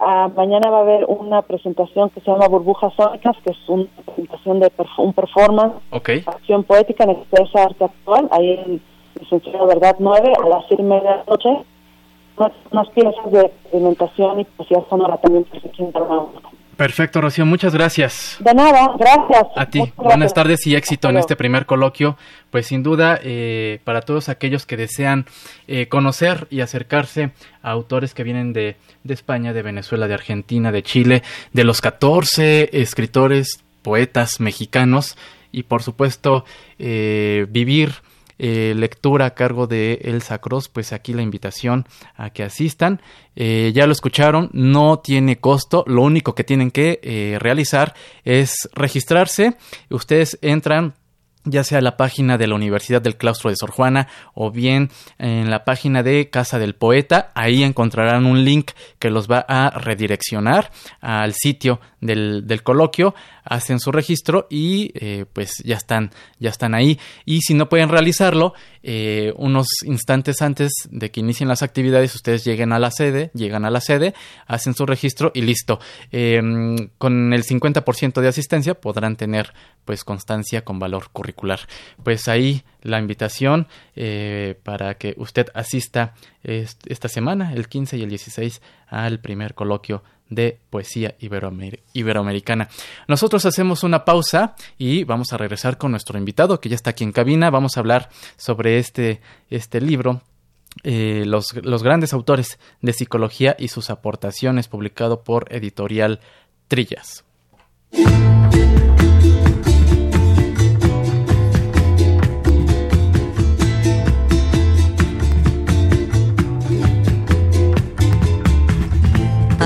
Ah, 0.00 0.28
mañana 0.34 0.68
va 0.70 0.78
a 0.78 0.82
haber 0.82 1.04
una 1.06 1.42
presentación 1.42 2.10
que 2.10 2.20
se 2.20 2.30
llama 2.30 2.48
Burbujas 2.48 2.92
Sónicas, 2.94 3.36
que 3.44 3.52
es 3.52 3.68
una 3.68 3.86
presentación 4.04 4.58
de 4.58 4.72
un 4.98 5.12
performance, 5.12 5.74
okay. 5.90 6.24
acción 6.26 6.64
poética 6.64 7.04
en 7.04 7.10
expresa 7.10 7.64
arte 7.64 7.84
actual, 7.84 8.28
ahí 8.32 8.50
en 8.50 8.82
Licenciado 9.20 9.66
Verdad 9.68 9.94
9 10.00 10.32
a 10.42 10.48
las 10.48 10.64
7 10.66 10.82
y 10.82 10.84
media 10.84 11.10
de 11.10 11.16
la 11.18 11.24
noche 11.28 11.48
piezas 12.94 13.32
de 13.32 13.40
experimentación 13.40 14.40
y 14.40 14.44
poesía 14.44 14.78
sonora 14.88 15.16
también 15.18 15.46
Perfecto, 16.76 17.20
Rocío, 17.20 17.46
muchas 17.46 17.74
gracias. 17.74 18.38
De 18.40 18.54
nada, 18.54 18.94
gracias. 18.98 19.46
A 19.56 19.66
ti, 19.66 19.92
buenas 19.96 20.32
tardes 20.32 20.66
y 20.66 20.74
éxito 20.74 21.10
en 21.10 21.18
este 21.18 21.36
primer 21.36 21.66
coloquio. 21.66 22.16
Pues 22.50 22.66
sin 22.66 22.82
duda, 22.82 23.20
eh, 23.22 23.80
para 23.84 24.00
todos 24.00 24.28
aquellos 24.28 24.66
que 24.66 24.76
desean 24.76 25.26
eh, 25.68 25.88
conocer 25.88 26.48
y 26.50 26.60
acercarse 26.60 27.32
a 27.62 27.70
autores 27.70 28.14
que 28.14 28.24
vienen 28.24 28.52
de, 28.52 28.76
de 29.04 29.14
España, 29.14 29.52
de 29.52 29.62
Venezuela, 29.62 30.08
de 30.08 30.14
Argentina, 30.14 30.72
de 30.72 30.82
Chile, 30.82 31.22
de 31.52 31.64
los 31.64 31.80
14 31.82 32.70
escritores, 32.72 33.62
poetas 33.82 34.40
mexicanos 34.40 35.16
y 35.52 35.64
por 35.64 35.82
supuesto 35.82 36.44
eh, 36.78 37.46
vivir 37.50 37.92
eh, 38.44 38.74
lectura 38.76 39.26
a 39.26 39.34
cargo 39.34 39.68
de 39.68 40.00
Elsa 40.02 40.38
Cross, 40.38 40.68
pues 40.68 40.92
aquí 40.92 41.14
la 41.14 41.22
invitación 41.22 41.86
a 42.16 42.30
que 42.30 42.42
asistan. 42.42 43.00
Eh, 43.36 43.70
ya 43.72 43.86
lo 43.86 43.92
escucharon, 43.92 44.50
no 44.52 44.98
tiene 44.98 45.38
costo, 45.38 45.84
lo 45.86 46.02
único 46.02 46.34
que 46.34 46.42
tienen 46.42 46.72
que 46.72 46.98
eh, 47.04 47.38
realizar 47.38 47.94
es 48.24 48.68
registrarse. 48.74 49.56
Ustedes 49.90 50.40
entran 50.42 50.94
ya 51.44 51.64
sea 51.64 51.80
la 51.80 51.96
página 51.96 52.38
de 52.38 52.46
la 52.46 52.54
Universidad 52.54 53.02
del 53.02 53.16
Claustro 53.16 53.50
de 53.50 53.56
Sor 53.56 53.70
Juana 53.70 54.08
o 54.34 54.50
bien 54.50 54.90
en 55.18 55.50
la 55.50 55.64
página 55.64 56.02
de 56.02 56.30
Casa 56.30 56.58
del 56.58 56.74
Poeta. 56.74 57.30
Ahí 57.34 57.62
encontrarán 57.62 58.26
un 58.26 58.44
link 58.44 58.72
que 58.98 59.10
los 59.10 59.28
va 59.28 59.44
a 59.48 59.70
redireccionar 59.70 60.70
al 61.00 61.34
sitio 61.34 61.80
del, 62.00 62.46
del 62.46 62.62
coloquio. 62.62 63.14
Hacen 63.44 63.80
su 63.80 63.90
registro 63.90 64.46
y 64.50 64.92
eh, 64.94 65.24
pues 65.32 65.62
ya 65.64 65.76
están, 65.76 66.10
ya 66.38 66.50
están 66.50 66.74
ahí. 66.74 66.98
Y 67.24 67.40
si 67.40 67.54
no 67.54 67.68
pueden 67.68 67.88
realizarlo, 67.88 68.54
eh, 68.84 69.32
unos 69.36 69.66
instantes 69.84 70.42
antes 70.42 70.72
de 70.90 71.10
que 71.10 71.20
inicien 71.20 71.48
las 71.48 71.62
actividades, 71.62 72.14
ustedes 72.14 72.44
lleguen 72.44 72.72
a 72.72 72.78
la 72.78 72.90
sede, 72.90 73.30
llegan 73.34 73.64
a 73.64 73.70
la 73.70 73.80
sede, 73.80 74.14
hacen 74.46 74.74
su 74.74 74.86
registro 74.86 75.32
y 75.34 75.42
listo. 75.42 75.80
Em, 76.10 76.90
con 76.98 77.32
el 77.32 77.42
50% 77.44 78.20
de 78.20 78.28
asistencia 78.28 78.74
podrán 78.74 79.16
tener 79.16 79.52
pues 79.84 80.04
constancia 80.04 80.64
con 80.64 80.78
valor 80.78 81.10
curricular. 81.12 81.31
Pues 82.02 82.28
ahí 82.28 82.62
la 82.82 82.98
invitación 82.98 83.68
eh, 83.94 84.58
para 84.62 84.94
que 84.94 85.14
usted 85.16 85.48
asista 85.54 86.14
esta 86.42 87.08
semana, 87.08 87.52
el 87.54 87.68
15 87.68 87.96
y 87.98 88.02
el 88.02 88.08
16, 88.08 88.60
al 88.88 89.20
primer 89.20 89.54
coloquio 89.54 90.02
de 90.28 90.58
poesía 90.70 91.14
iberoamericana. 91.20 92.68
Nosotros 93.06 93.44
hacemos 93.46 93.82
una 93.82 94.04
pausa 94.04 94.54
y 94.78 95.04
vamos 95.04 95.32
a 95.32 95.36
regresar 95.36 95.78
con 95.78 95.90
nuestro 95.90 96.18
invitado 96.18 96.60
que 96.60 96.68
ya 96.68 96.74
está 96.74 96.90
aquí 96.90 97.04
en 97.04 97.12
cabina. 97.12 97.50
Vamos 97.50 97.76
a 97.76 97.80
hablar 97.80 98.08
sobre 98.36 98.78
este, 98.78 99.20
este 99.50 99.80
libro 99.80 100.22
eh, 100.84 101.24
los, 101.26 101.54
los, 101.62 101.82
grandes 101.82 102.14
autores 102.14 102.58
de 102.80 102.92
psicología 102.94 103.54
y 103.58 103.68
sus 103.68 103.90
aportaciones, 103.90 104.68
publicado 104.68 105.22
por 105.22 105.52
Editorial 105.54 106.20
Trillas. 106.66 107.24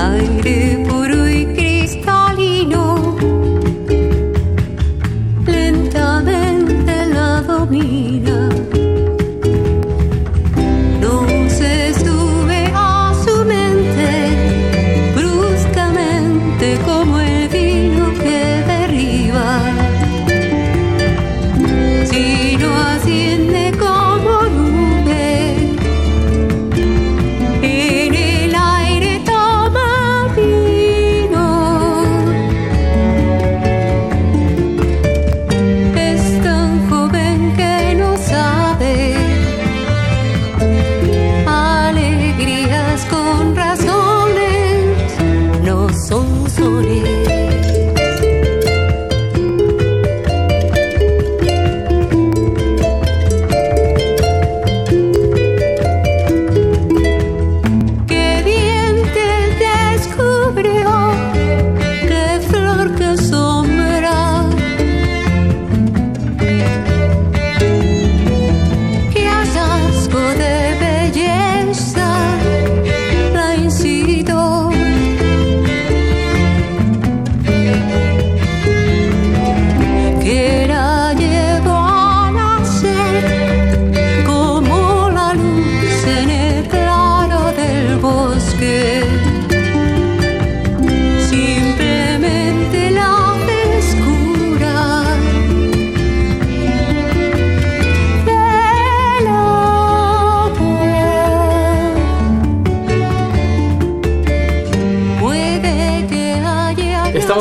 Como 0.07 0.45
el 0.45 0.66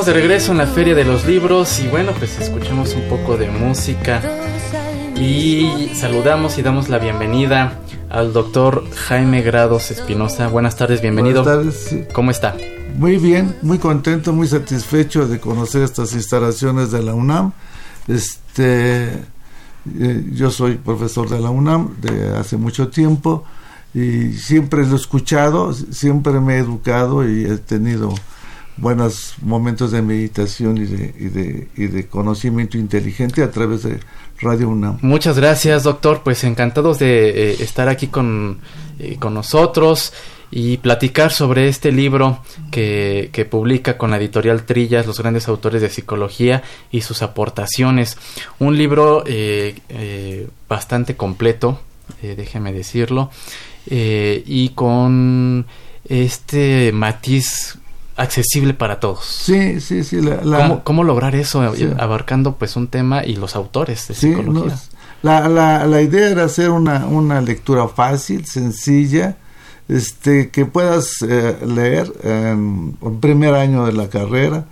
estamos 0.07 0.15
de 0.15 0.23
regreso 0.23 0.53
en 0.53 0.59
la 0.59 0.67
Feria 0.67 0.95
de 0.95 1.05
los 1.05 1.27
Libros 1.27 1.81
y 1.81 1.89
bueno, 1.89 2.13
pues 2.17 2.39
escuchamos 2.39 2.95
un 2.95 3.09
poco 3.09 3.37
de 3.37 3.51
música 3.51 4.23
y 5.17 5.91
saludamos 5.95 6.59
y 6.59 6.63
damos 6.63 6.89
la 6.89 6.99
bienvenida 6.99 7.81
al 8.09 8.33
doctor 8.33 8.85
Jaime 8.95 9.43
Grados 9.43 9.91
Espinosa. 9.91 10.47
Buenas 10.47 10.77
tardes, 10.77 11.01
bienvenido. 11.03 11.43
Buenas 11.43 11.89
tardes. 11.89 12.07
¿Cómo 12.13 12.31
está? 12.31 12.55
Muy 12.97 13.17
bien, 13.17 13.57
muy 13.63 13.79
contento, 13.79 14.33
muy 14.33 14.47
satisfecho 14.47 15.27
de 15.27 15.41
conocer 15.41 15.83
estas 15.83 16.13
instalaciones 16.13 16.93
de 16.93 17.03
la 17.03 17.15
UNAM. 17.15 17.53
Este, 18.07 19.09
eh, 19.09 20.25
yo 20.33 20.51
soy 20.53 20.77
profesor 20.77 21.29
de 21.29 21.41
la 21.41 21.51
UNAM 21.51 21.97
de 22.01 22.37
hace 22.37 22.57
mucho 22.57 22.89
tiempo 22.89 23.45
y 23.93 24.35
siempre 24.35 24.87
lo 24.87 24.93
he 24.93 25.01
escuchado, 25.01 25.73
siempre 25.73 26.39
me 26.39 26.55
he 26.55 26.59
educado 26.59 27.29
y 27.29 27.45
he 27.47 27.57
tenido 27.59 28.15
buenos 28.76 29.35
momentos 29.42 29.92
de 29.92 30.02
meditación 30.02 30.76
y 30.76 30.85
de, 30.85 31.14
y 31.18 31.28
de, 31.28 31.68
y 31.76 31.87
de 31.87 32.06
conocimiento 32.06 32.76
inteligente 32.78 33.42
a 33.42 33.50
través 33.50 33.83
de 33.83 34.00
Radio 34.40 34.68
UNAM. 34.68 34.99
Muchas 35.02 35.38
gracias, 35.38 35.85
doctor. 35.85 36.23
Pues 36.23 36.45
encantados 36.45 36.99
de 36.99 37.30
eh, 37.30 37.56
estar 37.61 37.88
aquí 37.88 38.09
con, 38.09 38.61
eh, 38.99 39.16
con 39.18 39.35
nosotros 39.35 40.12
y 40.50 40.76
platicar 40.76 41.33
sobre 41.33 41.68
este 41.68 41.90
libro 41.90 42.42
que, 42.71 43.30
que, 43.33 43.45
publica 43.45 43.99
con 43.99 44.11
la 44.11 44.18
editorial 44.18 44.64
Trillas, 44.64 45.06
los 45.06 45.18
grandes 45.18 45.49
autores 45.49 45.83
de 45.83 45.90
psicología 45.90 46.62
y 46.92 47.00
sus 47.00 47.23
aportaciones. 47.23 48.16
Un 48.59 48.78
libro 48.78 49.25
eh, 49.26 50.49
bastante 50.68 51.16
completo, 51.16 51.80
déjeme 52.23 52.73
decirlo, 52.73 53.30
y 53.88 54.68
con 54.71 55.66
este 56.09 56.92
matiz 56.92 57.78
accesible 58.17 58.75
para 58.75 58.99
todos. 59.01 59.25
Sí, 59.25 59.81
sí, 59.81 60.03
sí. 60.05 60.21
¿Cómo, 60.85 61.05
lograr 61.05 61.35
eso 61.35 61.63
abarcando 61.99 62.57
pues 62.57 62.77
un 62.77 62.89
tema 62.89 63.25
y 63.25 63.37
los 63.37 63.57
autores 63.57 64.09
de 64.09 64.15
psicología? 64.15 64.77
la, 65.23 65.49
la, 65.49 65.87
la, 65.87 66.03
idea 66.03 66.31
era 66.31 66.45
hacer 66.45 66.71
una, 66.71 67.07
una 67.07 67.41
lectura 67.41 67.89
fácil, 67.89 68.47
sencilla, 68.47 69.37
este, 69.89 70.51
que 70.51 70.67
puedas 70.67 71.23
eh, 71.23 71.57
leer 71.67 72.13
en, 72.23 72.97
el 73.03 73.19
primer 73.19 73.55
año 73.55 73.87
de 73.87 73.93
la 73.93 74.09
carrera, 74.09 74.67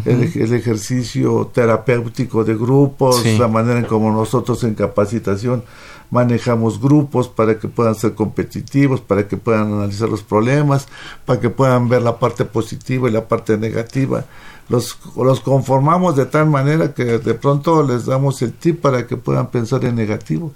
el, 0.06 0.54
ejercicio 0.54 1.52
terapéutico 1.54 2.44
de 2.44 2.56
grupos, 2.56 3.26
la 3.38 3.48
manera 3.48 3.80
en 3.80 3.86
como 3.86 4.12
nosotros 4.12 4.64
en 4.64 4.76
capacitación 4.76 5.64
manejamos 6.10 6.80
grupos 6.80 7.28
para 7.28 7.58
que 7.58 7.68
puedan 7.68 7.96
ser 7.96 8.14
competitivos, 8.14 9.02
para 9.02 9.28
que 9.28 9.36
puedan 9.36 9.74
analizar 9.74 10.08
los 10.08 10.22
problemas, 10.22 10.88
para 11.26 11.40
que 11.40 11.50
puedan 11.50 11.90
ver 11.90 12.04
la 12.04 12.20
parte 12.20 12.46
positiva 12.46 13.10
y 13.10 13.12
la 13.12 13.28
parte 13.28 13.58
negativa. 13.58 14.26
Los, 14.70 14.98
los 15.18 15.42
conformamos 15.42 16.16
de 16.16 16.28
tal 16.28 16.50
manera 16.50 16.94
que 16.94 17.18
de 17.18 17.34
pronto 17.34 17.84
les 17.84 18.06
damos 18.06 18.42
el 18.44 18.54
tip 18.54 18.80
para 18.82 19.08
que 19.08 19.18
puedan 19.18 19.48
pensar 19.48 19.84
en 19.86 19.96
negativo 19.96 20.54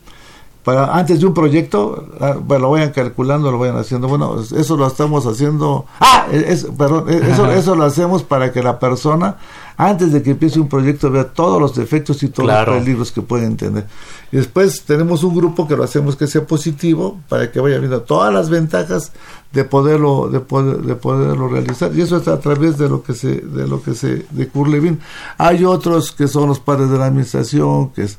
para 0.68 0.94
antes 0.94 1.22
de 1.22 1.26
un 1.26 1.34
proyecto, 1.34 2.10
ah, 2.20 2.36
bueno, 2.44 2.64
lo 2.64 2.72
vayan 2.72 2.92
calculando, 2.92 3.50
lo 3.50 3.58
vayan 3.58 3.78
haciendo. 3.78 4.10
Bueno, 4.10 4.36
eso 4.42 4.76
lo 4.76 4.86
estamos 4.86 5.26
haciendo. 5.26 5.86
Ah, 6.02 6.28
es, 6.30 6.66
perdón, 6.78 7.06
e, 7.08 7.20
eso, 7.32 7.50
eso 7.50 7.74
lo 7.74 7.86
hacemos 7.86 8.22
para 8.24 8.52
que 8.52 8.62
la 8.62 8.78
persona, 8.78 9.38
antes 9.78 10.12
de 10.12 10.22
que 10.22 10.32
empiece 10.32 10.60
un 10.60 10.68
proyecto, 10.68 11.10
vea 11.10 11.24
todos 11.24 11.62
los 11.62 11.74
defectos 11.74 12.22
y 12.22 12.28
todos 12.28 12.50
los 12.50 12.80
peligros 12.80 13.14
que 13.14 13.22
pueden 13.22 13.56
tener. 13.56 13.86
Y 14.30 14.36
después 14.36 14.84
tenemos 14.84 15.24
un 15.24 15.38
grupo 15.38 15.70
que 15.70 15.78
lo 15.78 15.86
hacemos 15.86 16.18
que 16.18 16.28
sea 16.28 16.46
positivo, 16.46 17.18
para 17.30 17.50
que 17.50 17.62
vaya 17.62 17.78
viendo 17.78 18.02
todas 18.02 18.34
las 18.34 18.50
ventajas 18.50 19.14
de 19.54 19.64
poderlo, 19.64 20.28
de 20.28 20.42
poder, 20.42 20.82
de 20.82 20.96
poderlo 20.96 21.48
realizar. 21.48 21.96
Y 21.96 22.02
eso 22.02 22.18
está 22.18 22.34
a 22.34 22.42
través 22.42 22.78
de 22.78 22.90
lo 22.90 23.04
que 23.04 23.14
se, 23.14 23.40
de 23.40 23.70
lo 23.70 23.82
que 23.82 23.94
se, 23.94 24.26
de 24.32 24.50
Curlevin. 24.50 25.00
Hay 25.38 25.64
otros 25.64 26.12
que 26.12 26.28
son 26.28 26.50
los 26.50 26.60
padres 26.60 26.90
de 26.90 26.98
la 26.98 27.06
administración, 27.06 27.92
que 27.92 28.02
es 28.02 28.18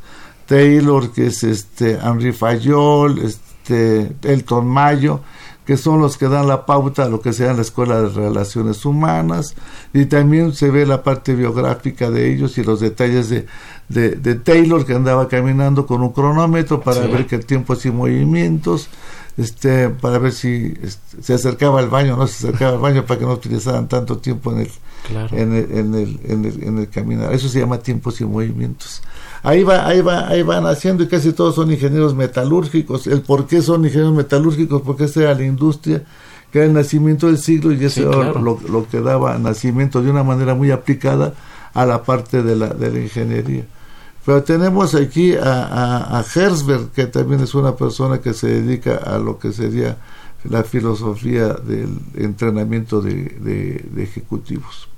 Taylor, 0.49 1.13
que 1.13 1.27
es 1.27 1.45
este 1.45 1.99
Henry 2.03 2.33
Fayol, 2.33 3.19
este 3.19 4.11
Elton 4.23 4.67
Mayo, 4.67 5.21
que 5.67 5.77
son 5.77 6.01
los 6.01 6.17
que 6.17 6.27
dan 6.27 6.49
la 6.49 6.65
pauta 6.65 7.05
a 7.05 7.09
lo 7.11 7.21
que 7.21 7.35
sea 7.35 7.53
la 7.53 7.61
Escuela 7.61 8.01
de 8.01 8.09
Relaciones 8.09 8.87
Humanas, 8.87 9.55
y 9.93 10.07
también 10.07 10.55
se 10.55 10.71
ve 10.71 10.87
la 10.87 11.03
parte 11.03 11.35
biográfica 11.35 12.11
de 12.11 12.33
ellos 12.33 12.57
y 12.57 12.65
los 12.65 12.81
detalles 12.81 13.29
de, 13.29 13.45
de, 13.89 14.35
Taylor, 14.37 14.87
que 14.87 14.95
andaba 14.95 15.29
caminando 15.29 15.87
con 15.87 16.01
un 16.01 16.13
cronómetro 16.13 16.81
para 16.81 17.07
ver 17.07 17.27
que 17.27 17.37
el 17.37 17.45
tiempo 17.45 17.75
hacía 17.75 17.93
movimientos, 17.93 18.89
este, 19.37 19.91
para 19.91 20.19
ver 20.19 20.33
si 20.33 20.73
este, 20.83 21.23
se 21.23 21.35
acercaba 21.35 21.81
al 21.81 21.91
baño, 21.91 22.17
no 22.17 22.27
se 22.27 22.49
acercaba 22.49 22.73
al 22.73 22.81
baño 22.81 23.05
para 23.05 23.21
que 23.21 23.27
no 23.27 23.33
utilizaran 23.35 23.87
tanto 23.87 24.17
tiempo 24.17 24.51
en 24.53 24.61
el, 24.61 24.71
en, 25.33 25.53
el, 25.55 25.79
en, 25.79 25.95
el, 25.95 26.21
en, 26.25 26.45
el, 26.47 26.63
en 26.63 26.79
el 26.79 26.89
caminar. 26.89 27.35
Eso 27.35 27.51
se 27.51 27.61
llama 27.61 27.79
tiempos 27.81 28.19
y 28.23 28.25
movimientos 28.25 29.03
ahí 29.43 29.63
va, 29.63 29.87
ahí 29.87 30.01
va, 30.01 30.29
ahí 30.29 30.43
van 30.43 30.67
haciendo 30.67 31.05
y 31.05 31.09
casi 31.09 31.33
todos 31.33 31.55
son 31.55 31.71
ingenieros 31.71 32.15
metalúrgicos. 32.15 33.07
El 33.07 33.23
por 33.23 33.47
qué 33.47 33.63
son 33.63 33.85
ingenieros 33.85 34.15
metalúrgicos, 34.15 34.83
porque 34.83 35.05
esa 35.05 35.23
era 35.23 35.35
la 35.35 35.45
industria 35.45 36.05
que 36.51 36.59
era 36.59 36.67
el 36.67 36.73
nacimiento 36.73 37.27
del 37.27 37.39
siglo 37.39 37.73
y 37.73 37.85
eso 37.85 38.11
era 38.11 38.33
lo, 38.33 38.59
lo, 38.69 38.89
que 38.89 39.01
daba 39.01 39.37
nacimiento 39.39 40.01
de 40.01 40.11
una 40.11 40.23
manera 40.23 40.55
muy 40.55 40.71
aplicada 40.71 41.35
a 41.75 41.85
la 41.85 42.03
parte 42.03 42.43
de 42.43 42.57
la, 42.57 42.69
de 42.69 42.91
la 42.91 43.01
ingeniería. 43.01 43.67
Pero 44.25 44.43
tenemos 44.43 44.95
aquí 44.95 45.35
a, 45.35 46.19
a, 46.19 46.21
Herzberg, 46.23 46.91
que 46.91 47.07
también 47.07 47.41
es 47.41 47.55
una 47.55 47.77
persona 47.77 48.19
que 48.19 48.35
se 48.35 48.63
dedica 48.63 48.97
a 48.97 49.19
lo 49.19 49.39
que 49.39 49.53
sería 49.53 49.97
la 50.45 50.65
filosofía 50.65 51.55
del 51.55 51.99
entrenamiento 52.15 53.01
de, 53.01 53.37
de, 53.41 53.85
de 53.91 54.03
ejecutivos. 54.03 54.89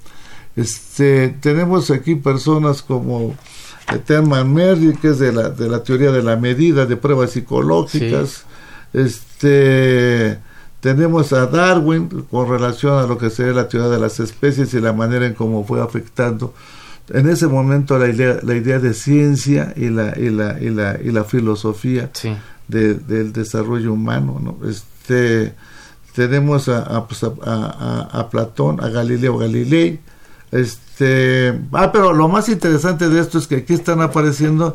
Este, 0.56 1.28
tenemos 1.40 1.90
aquí 1.90 2.16
personas 2.16 2.82
como 2.82 3.34
Terman 4.04 4.52
Merrill, 4.52 4.98
que 4.98 5.08
es 5.08 5.18
de 5.18 5.32
la, 5.32 5.50
de 5.50 5.68
la 5.68 5.82
teoría 5.82 6.12
de 6.12 6.22
la 6.22 6.36
medida, 6.36 6.86
de 6.86 6.96
pruebas 6.96 7.30
psicológicas. 7.32 8.44
Este, 8.92 10.38
tenemos 10.80 11.32
a 11.32 11.46
Darwin 11.46 12.08
con 12.30 12.48
relación 12.48 12.98
a 12.98 13.06
lo 13.06 13.18
que 13.18 13.30
sería 13.30 13.52
la 13.52 13.68
teoría 13.68 13.90
de 13.90 13.98
las 13.98 14.20
especies 14.20 14.72
y 14.74 14.80
la 14.80 14.92
manera 14.92 15.26
en 15.26 15.34
cómo 15.34 15.64
fue 15.64 15.80
afectando 15.80 16.54
en 17.12 17.28
ese 17.28 17.46
momento 17.46 17.98
la 17.98 18.08
idea, 18.08 18.38
la 18.42 18.54
idea 18.54 18.78
de 18.78 18.94
ciencia 18.94 19.72
y 19.76 19.88
la, 19.88 20.16
y 20.16 20.30
la, 20.30 20.58
y 20.60 20.70
la, 20.70 20.98
y 21.02 21.10
la 21.10 21.24
filosofía 21.24 22.10
del 22.68 23.32
desarrollo 23.32 23.92
humano. 23.92 24.40
¿no? 24.40 24.68
Este, 24.68 25.54
tenemos 26.14 26.68
a, 26.68 27.06
pues, 27.06 27.24
a, 27.24 27.32
a, 27.42 28.20
a, 28.20 28.30
Platón, 28.30 28.82
a 28.82 28.88
Galileo 28.88 29.38
Galilei. 29.38 30.00
Este, 30.52 31.60
ah, 31.72 31.92
pero 31.92 32.12
lo 32.12 32.28
más 32.28 32.48
interesante 32.48 33.08
de 33.08 33.20
esto 33.20 33.38
es 33.38 33.46
que 33.46 33.56
aquí 33.56 33.74
están 33.74 34.00
apareciendo 34.00 34.74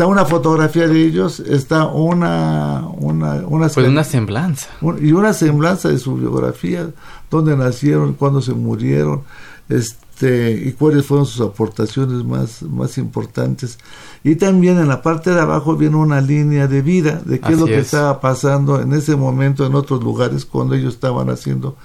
está 0.00 0.06
una 0.06 0.24
fotografía 0.24 0.88
de 0.88 1.04
ellos, 1.04 1.40
está 1.40 1.84
una 1.84 2.88
una 2.96 3.34
una, 3.46 3.68
pues 3.68 3.86
una 3.86 4.02
semblanza 4.02 4.68
y 4.98 5.12
una 5.12 5.34
semblanza 5.34 5.90
de 5.90 5.98
su 5.98 6.16
biografía, 6.16 6.88
dónde 7.30 7.54
nacieron, 7.54 8.14
cuándo 8.14 8.40
se 8.40 8.54
murieron, 8.54 9.24
este 9.68 10.52
y 10.64 10.72
cuáles 10.72 11.04
fueron 11.04 11.26
sus 11.26 11.46
aportaciones 11.46 12.24
más 12.24 12.62
más 12.62 12.96
importantes. 12.96 13.78
Y 14.24 14.36
también 14.36 14.78
en 14.78 14.88
la 14.88 15.02
parte 15.02 15.34
de 15.34 15.40
abajo 15.40 15.76
viene 15.76 15.96
una 15.96 16.22
línea 16.22 16.66
de 16.66 16.80
vida 16.80 17.20
de 17.22 17.38
qué 17.38 17.52
es 17.52 17.58
lo 17.58 17.66
que 17.66 17.80
estaba 17.80 18.22
pasando 18.22 18.80
en 18.80 18.94
ese 18.94 19.16
momento 19.16 19.66
en 19.66 19.74
otros 19.74 20.02
lugares 20.02 20.46
cuando 20.46 20.76
ellos 20.76 20.94
estaban 20.94 21.28
haciendo 21.28 21.76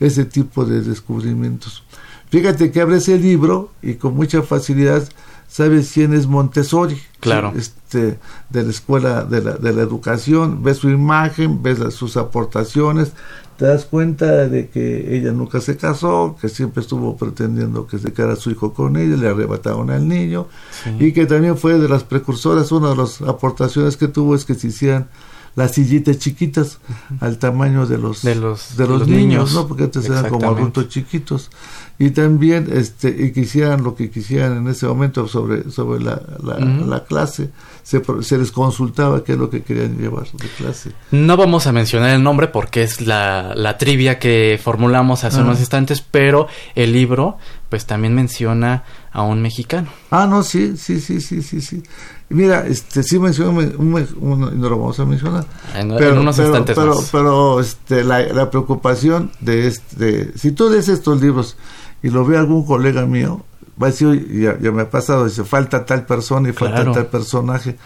ese 0.00 0.24
tipo 0.24 0.64
de 0.64 0.80
descubrimientos. 0.80 1.82
Fíjate 2.30 2.70
que 2.70 2.80
abre 2.80 2.96
ese 2.98 3.18
libro 3.18 3.70
y 3.82 3.94
con 3.94 4.14
mucha 4.14 4.42
facilidad 4.42 5.08
sabes 5.48 5.90
quién 5.92 6.12
es 6.12 6.26
Montessori. 6.26 7.00
Claro. 7.20 7.52
Este, 7.56 8.18
de 8.50 8.62
la 8.62 8.70
escuela 8.70 9.24
de 9.24 9.42
la, 9.42 9.54
de 9.54 9.72
la 9.72 9.82
educación, 9.82 10.62
ves 10.62 10.78
su 10.78 10.90
imagen, 10.90 11.62
ves 11.62 11.78
sus 11.94 12.16
aportaciones, 12.16 13.12
te 13.58 13.66
das 13.66 13.86
cuenta 13.86 14.46
de 14.46 14.68
que 14.68 15.16
ella 15.16 15.32
nunca 15.32 15.60
se 15.60 15.76
casó, 15.76 16.36
que 16.40 16.48
siempre 16.48 16.80
estuvo 16.80 17.16
pretendiendo 17.16 17.88
que 17.88 17.98
se 17.98 18.12
quedara 18.12 18.36
su 18.36 18.52
hijo 18.52 18.72
con 18.72 18.96
ella, 18.96 19.16
le 19.16 19.28
arrebataron 19.28 19.90
al 19.90 20.06
niño, 20.06 20.46
y 21.00 21.10
que 21.10 21.26
también 21.26 21.58
fue 21.58 21.76
de 21.76 21.88
las 21.88 22.04
precursoras, 22.04 22.70
una 22.70 22.90
de 22.90 22.96
las 22.96 23.20
aportaciones 23.20 23.96
que 23.96 24.06
tuvo 24.06 24.36
es 24.36 24.44
que 24.44 24.54
se 24.54 24.68
hicieran 24.68 25.08
las 25.56 25.72
sillitas 25.72 26.18
chiquitas 26.18 26.78
al 27.20 27.38
tamaño 27.38 27.86
de 27.86 27.98
los 27.98 28.22
de 28.22 28.34
los, 28.34 28.76
de 28.76 28.86
los, 28.86 29.06
niños, 29.08 29.54
¿no? 29.54 29.66
Porque 29.66 29.84
antes 29.84 30.06
eran 30.06 30.28
como 30.28 30.48
adultos 30.48 30.88
chiquitos. 30.88 31.50
Y 32.00 32.10
también 32.10 32.68
este 32.72 33.08
y 33.08 33.32
quisieran 33.32 33.82
lo 33.82 33.96
que 33.96 34.08
quisieran 34.08 34.58
en 34.58 34.68
ese 34.68 34.86
momento 34.86 35.26
sobre 35.26 35.68
sobre 35.70 36.00
la, 36.00 36.22
la, 36.40 37.04
clase 37.04 37.50
se, 37.82 38.00
se, 38.20 38.38
les 38.38 38.52
consultaba 38.52 39.24
qué 39.24 39.32
es 39.32 39.38
lo 39.38 39.50
que 39.50 39.62
querían 39.62 39.98
llevar 39.98 40.30
de 40.30 40.48
clase. 40.56 40.92
No 41.10 41.36
vamos 41.36 41.66
a 41.66 41.72
mencionar 41.72 42.10
el 42.10 42.22
nombre 42.22 42.46
porque 42.46 42.82
es 42.82 43.00
la, 43.00 43.52
la 43.56 43.78
trivia 43.78 44.20
que 44.20 44.60
formulamos 44.62 45.24
hace 45.24 45.40
unos 45.40 45.58
instantes 45.58 46.00
pero 46.00 46.46
el 46.76 46.92
libro 46.92 47.38
pues 47.68 47.86
también 47.86 48.14
menciona 48.14 48.84
a 49.12 49.22
un 49.22 49.42
mexicano. 49.42 49.88
Ah 50.10 50.26
no 50.26 50.42
sí 50.42 50.76
sí 50.76 51.00
sí 51.00 51.20
sí 51.20 51.42
sí 51.42 51.60
sí. 51.60 51.82
Mira 52.30 52.66
este 52.66 53.02
sí 53.02 53.18
menciona 53.18 53.50
un, 53.50 54.60
no 54.60 54.68
lo 54.68 54.78
vamos 54.78 54.98
a 55.00 55.04
mencionar 55.04 55.44
en, 55.74 55.96
pero, 55.96 56.20
unos 56.20 56.38
instantes 56.38 56.76
pero, 56.76 56.94
pero, 57.10 57.60
este 57.60 58.04
la, 58.04 58.20
la 58.20 58.50
preocupación 58.50 59.30
de 59.40 59.66
este 59.66 60.36
si 60.38 60.52
tú 60.52 60.70
lees 60.70 60.88
estos 60.88 61.20
libros 61.20 61.56
y 62.02 62.10
lo 62.10 62.24
ve 62.24 62.36
algún 62.36 62.64
colega 62.64 63.06
mío, 63.06 63.44
va 63.80 63.88
a 63.88 63.90
decir, 63.90 64.28
ya, 64.40 64.58
ya 64.60 64.72
me 64.72 64.82
ha 64.82 64.90
pasado, 64.90 65.24
dice, 65.24 65.44
falta 65.44 65.84
tal 65.84 66.06
persona 66.06 66.48
y 66.48 66.52
falta 66.52 66.92
tal 66.92 67.06
personaje, 67.06 67.76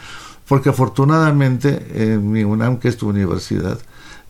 porque 0.47 0.71
afortunadamente 0.71 1.87
en 1.95 2.31
mi 2.31 2.45
UNAM, 2.45 2.79
que 2.79 2.89
es 2.89 2.97
tu 2.97 3.09
universidad, 3.09 3.79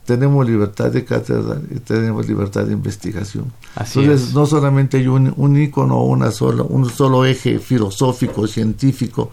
tenemos 0.04 0.46
libertad 0.46 0.90
de 0.90 1.04
cátedra 1.04 1.60
y 1.70 1.78
tenemos 1.80 2.26
libertad 2.26 2.64
de 2.64 2.72
investigación. 2.72 3.52
Entonces, 3.76 4.34
no 4.34 4.46
solamente 4.46 4.98
hay 4.98 5.06
un, 5.06 5.32
un 5.36 5.60
ícono, 5.60 6.02
una 6.02 6.30
sola, 6.30 6.62
un 6.62 6.90
solo 6.90 7.24
eje 7.24 7.58
filosófico, 7.58 8.46
científico, 8.46 9.30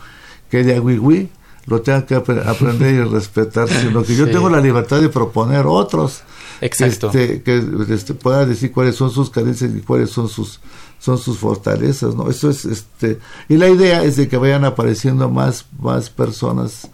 que 0.49 0.63
de 0.63 0.75
agüigüí 0.75 1.29
lo 1.65 1.82
tenga 1.82 2.05
que 2.05 2.15
aprender 2.15 2.95
y 2.95 3.03
respetar, 3.03 3.69
sino 3.69 4.03
que 4.03 4.15
yo 4.15 4.29
tengo 4.29 4.49
la 4.49 4.60
libertad 4.60 4.99
de 5.01 5.10
proponer 5.10 5.65
otros 5.67 6.23
Exacto. 6.62 7.08
Este, 7.08 7.41
que 7.41 7.63
este, 7.89 8.13
pueda 8.13 8.45
decir 8.45 8.71
cuáles 8.71 8.95
son 8.95 9.12
sus 9.12 9.29
carencias 9.29 9.71
y 9.75 9.82
cuáles 9.82 10.10
son 10.10 10.27
sus 10.27 10.60
son 10.99 11.17
sus 11.17 11.38
fortalezas, 11.38 12.15
¿no? 12.15 12.29
Eso 12.29 12.49
es 12.49 12.65
este 12.65 13.19
y 13.47 13.55
la 13.55 13.69
idea 13.69 14.03
es 14.03 14.17
de 14.17 14.27
que 14.27 14.38
vayan 14.38 14.65
apareciendo 14.65 15.29
más 15.29 15.65
más 15.79 16.10
personas 16.10 16.89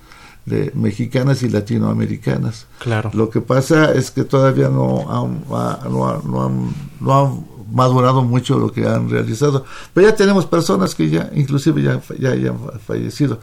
de, 0.46 0.72
mexicanas 0.76 1.44
y 1.44 1.50
latinoamericanas. 1.50 2.68
Claro. 2.80 3.12
Lo 3.14 3.30
que 3.30 3.42
pasa 3.42 3.94
es 3.94 4.12
que 4.12 4.24
todavía 4.24 4.70
no 4.70 5.12
han, 5.12 5.44
no, 5.90 6.22
no, 6.24 6.44
han, 6.44 6.76
no 7.00 7.20
han 7.20 7.46
madurado 7.72 8.22
mucho 8.22 8.60
lo 8.60 8.72
que 8.72 8.88
han 8.88 9.10
realizado. 9.10 9.66
Pero 9.94 10.10
ya 10.10 10.16
tenemos 10.16 10.46
personas 10.46 10.96
que 10.96 11.10
ya, 11.10 11.30
inclusive 11.34 11.82
ya, 11.82 12.02
ya, 12.20 12.50
han 12.50 12.80
fallecido. 12.80 13.40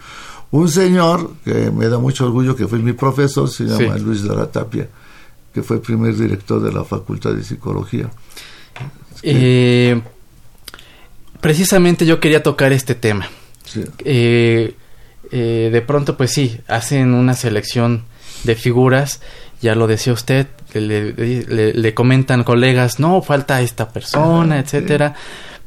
Un 0.50 0.68
señor 0.68 1.30
que 1.44 1.70
me 1.70 1.88
da 1.88 1.98
mucho 1.98 2.26
orgullo, 2.26 2.54
que 2.54 2.68
fue 2.68 2.78
mi 2.78 2.92
profesor, 2.92 3.48
se 3.48 3.64
llama 3.64 3.96
Luis 3.98 4.22
de 4.22 4.36
la 4.36 4.46
Tapia 4.50 4.88
que 5.52 5.62
fue 5.62 5.76
el 5.76 5.82
primer 5.82 6.16
director 6.16 6.62
de 6.62 6.72
la 6.72 6.84
Facultad 6.84 7.34
de 7.34 7.44
Psicología. 7.44 8.10
Eh, 9.22 10.00
precisamente 11.40 12.06
yo 12.06 12.18
quería 12.20 12.42
tocar 12.42 12.72
este 12.72 12.94
tema. 12.94 13.28
Eh, 14.04 14.74
eh, 15.32 15.70
de 15.72 15.82
pronto, 15.82 16.16
pues 16.16 16.30
sí, 16.30 16.60
hacen 16.68 17.14
una 17.14 17.34
selección 17.34 18.04
de 18.44 18.54
figuras, 18.54 19.20
ya 19.60 19.74
lo 19.74 19.86
decía 19.86 20.12
usted, 20.12 20.46
le, 20.74 21.94
comentan 21.94 22.44
colegas, 22.44 23.00
no, 23.00 23.22
falta 23.22 23.60
esta 23.60 23.88
persona, 23.88 24.58
etcétera. 24.58 25.14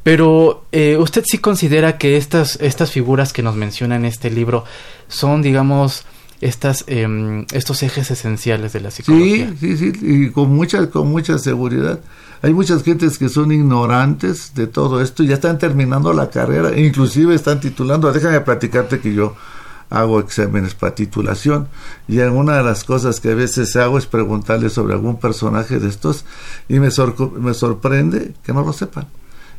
Pero 0.02 0.66
usted 0.98 1.24
sí 1.26 1.38
considera 1.38 1.98
que 1.98 2.16
estas, 2.16 2.60
estas 2.60 2.92
figuras 2.92 3.32
que 3.32 3.42
nos 3.42 3.56
menciona 3.56 3.96
en 3.96 4.04
este 4.04 4.30
libro 4.30 4.64
son, 5.08 5.42
digamos, 5.42 6.04
estas 6.40 6.84
eh, 6.86 7.46
estos 7.52 7.82
ejes 7.82 8.10
esenciales 8.10 8.72
de 8.72 8.80
la 8.80 8.90
psicología. 8.90 9.52
Sí, 9.58 9.76
sí, 9.76 9.92
sí, 9.92 9.98
y 10.02 10.30
con 10.30 10.54
mucha 10.54 10.90
con 10.90 11.08
mucha 11.08 11.38
seguridad. 11.38 12.00
Hay 12.42 12.52
muchas 12.52 12.82
gentes 12.82 13.18
que 13.18 13.28
son 13.28 13.50
ignorantes 13.50 14.54
de 14.54 14.66
todo 14.66 15.00
esto, 15.00 15.22
ya 15.22 15.34
están 15.34 15.58
terminando 15.58 16.12
la 16.12 16.28
carrera, 16.28 16.78
inclusive 16.78 17.34
están 17.34 17.60
titulando. 17.60 18.12
Déjame 18.12 18.40
platicarte 18.42 19.00
que 19.00 19.14
yo 19.14 19.34
hago 19.88 20.20
exámenes 20.20 20.74
para 20.74 20.94
titulación 20.94 21.68
y 22.08 22.18
una 22.18 22.56
de 22.56 22.62
las 22.64 22.84
cosas 22.84 23.20
que 23.20 23.30
a 23.30 23.34
veces 23.34 23.74
hago 23.76 23.98
es 23.98 24.06
preguntarle 24.06 24.68
sobre 24.68 24.94
algún 24.94 25.18
personaje 25.18 25.78
de 25.78 25.88
estos 25.88 26.24
y 26.68 26.80
me, 26.80 26.88
me 27.38 27.54
sorprende 27.54 28.34
que 28.42 28.52
no 28.52 28.62
lo 28.62 28.72
sepan 28.72 29.06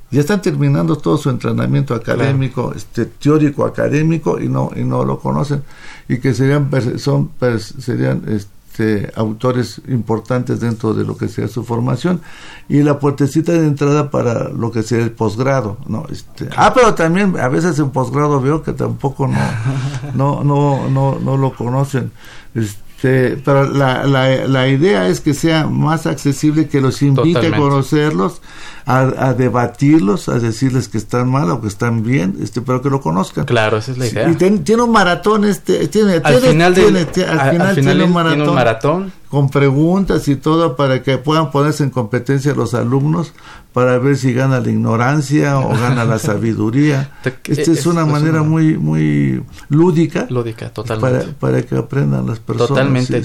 ya 0.10 0.22
están 0.22 0.42
terminando 0.42 0.98
todo 0.98 1.18
su 1.18 1.30
entrenamiento 1.30 1.94
académico, 1.94 2.74
este 2.76 3.06
teórico 3.06 3.66
académico 3.66 4.40
y 4.40 4.48
no 4.48 4.72
y 4.76 4.84
no 4.84 5.04
lo 5.04 5.20
conocen. 5.20 5.64
Y 6.08 6.20
que 6.20 6.34
serían 6.34 6.70
son 6.98 7.32
serían 7.80 8.24
este 8.28 9.12
autores 9.16 9.82
importantes 9.88 10.60
dentro 10.60 10.94
de 10.94 11.04
lo 11.04 11.18
que 11.18 11.28
sea 11.28 11.48
su 11.48 11.64
formación. 11.64 12.22
Y 12.70 12.84
la 12.84 13.00
puertecita 13.00 13.52
de 13.52 13.68
entrada 13.68 14.10
para 14.10 14.50
lo 14.50 14.72
que 14.72 14.84
sea 14.84 15.00
el 15.00 15.12
posgrado, 15.12 15.78
¿no? 15.88 16.06
Este, 16.10 16.48
ah, 16.56 16.74
pero 16.74 16.94
también 16.94 17.38
a 17.38 17.50
veces 17.50 17.78
en 17.80 17.90
posgrado 17.90 18.40
veo 18.40 18.64
que 18.64 18.74
tampoco 18.74 19.28
no 19.28 19.40
no 20.16 20.44
no 20.44 20.90
no, 20.90 21.20
no 21.20 21.38
lo 21.38 21.54
conocen. 21.54 22.12
Este, 22.56 23.38
pero 23.44 23.70
la, 23.70 24.06
la, 24.06 24.48
la, 24.48 24.68
idea 24.68 25.08
es 25.08 25.22
que 25.22 25.36
sea 25.36 25.68
más 25.68 26.08
accesible, 26.08 26.68
que 26.68 26.82
los 26.82 27.04
invite 27.04 27.48
a 27.48 27.56
conocerlos, 27.56 28.42
a, 28.88 29.34
debatirlos, 29.34 30.30
a 30.30 30.40
decirles 30.40 30.88
que 30.88 30.98
están 30.98 31.30
mal 31.30 31.50
o 31.52 31.60
que 31.60 31.68
están 31.68 32.04
bien, 32.04 32.38
este, 32.42 32.62
pero 32.62 32.82
que 32.82 32.90
lo 32.90 33.02
conozcan. 33.02 33.44
Claro, 33.44 33.78
esa 33.78 33.92
es 33.92 33.98
la 33.98 34.08
idea. 34.08 34.30
y 34.30 34.36
tiene 34.36 34.82
un 34.82 34.92
maratón, 34.92 35.44
este, 35.44 35.90
tiene, 35.90 36.14
al 36.14 36.24
tiene, 36.24 36.40
final, 36.40 36.74
tiene, 36.74 37.00
al 37.00 37.52
final, 37.52 37.76
tiene, 37.76 38.04
un 38.06 38.14
maratón, 38.14 38.36
tiene 38.36 38.50
un 38.50 38.56
maratón 38.56 39.14
con 39.28 39.50
preguntas 39.50 40.30
y 40.30 40.38
todo 40.38 40.78
para 40.78 41.04
que 41.04 41.18
puedan 41.18 41.52
ponerse 41.52 41.84
en 41.84 41.90
competencia 41.90 42.54
los 42.54 42.74
alumnos 42.74 43.34
para 43.74 43.98
ver 43.98 44.16
si 44.16 44.32
gana 44.32 44.62
la 44.62 44.70
ignorancia 44.70 45.60
o 45.60 45.70
gana 45.78 46.06
la 46.06 46.18
sabiduría. 46.18 47.12
Esta 47.46 47.72
es 47.72 47.86
una 47.86 48.06
manera 48.06 48.42
muy 48.42 48.78
muy 48.78 49.44
lúdica, 49.68 50.28
lúdica 50.30 50.70
totalmente. 50.70 51.34
Para, 51.34 51.58
para 51.58 51.62
que 51.64 51.76
aprendan 51.76 52.26
las 52.26 52.40
personas. 52.40 52.70
Totalmente. 52.70 53.22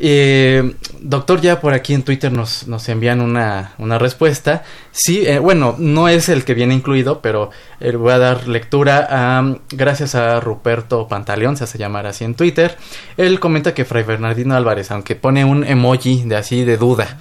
Eh, 0.00 0.74
doctor, 1.00 1.40
ya 1.40 1.60
por 1.60 1.74
aquí 1.74 1.92
en 1.92 2.02
Twitter 2.02 2.32
nos, 2.32 2.68
nos 2.68 2.88
envían 2.88 3.20
una, 3.20 3.72
una 3.78 3.98
respuesta. 3.98 4.62
Sí, 4.92 5.26
eh, 5.26 5.38
bueno, 5.38 5.74
no 5.78 6.08
es 6.08 6.28
el 6.28 6.44
que 6.44 6.54
viene 6.54 6.74
incluido, 6.74 7.20
pero 7.20 7.50
eh, 7.80 7.96
voy 7.96 8.12
a 8.12 8.18
dar 8.18 8.46
lectura 8.46 9.06
a, 9.10 9.56
gracias 9.70 10.14
a 10.14 10.38
Ruperto 10.40 11.08
Pantaleón, 11.08 11.56
se 11.56 11.64
hace 11.64 11.78
llamar 11.78 12.06
así 12.06 12.24
en 12.24 12.34
Twitter. 12.34 12.76
Él 13.16 13.40
comenta 13.40 13.74
que 13.74 13.84
Fray 13.84 14.04
Bernardino 14.04 14.54
Álvarez, 14.54 14.90
aunque 14.90 15.16
pone 15.16 15.44
un 15.44 15.64
emoji 15.64 16.22
de 16.24 16.36
así 16.36 16.64
de 16.64 16.76
duda, 16.76 17.18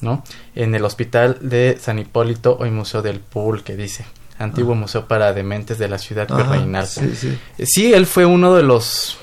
¿no? 0.00 0.22
En 0.54 0.74
el 0.74 0.84
hospital 0.84 1.38
de 1.40 1.78
San 1.80 1.98
Hipólito 1.98 2.56
o 2.58 2.64
el 2.64 2.72
Museo 2.72 3.02
del 3.02 3.18
Pool, 3.20 3.64
que 3.64 3.76
dice. 3.76 4.04
antiguo 4.38 4.74
museo 4.74 5.06
para 5.06 5.32
dementes 5.32 5.78
de 5.78 5.88
la 5.88 5.98
ciudad 5.98 6.28
virreinal. 6.28 6.86
Sí, 6.86 7.14
sí. 7.14 7.38
sí, 7.64 7.94
él 7.94 8.06
fue 8.06 8.26
uno 8.26 8.54
de 8.54 8.62
los 8.62 9.18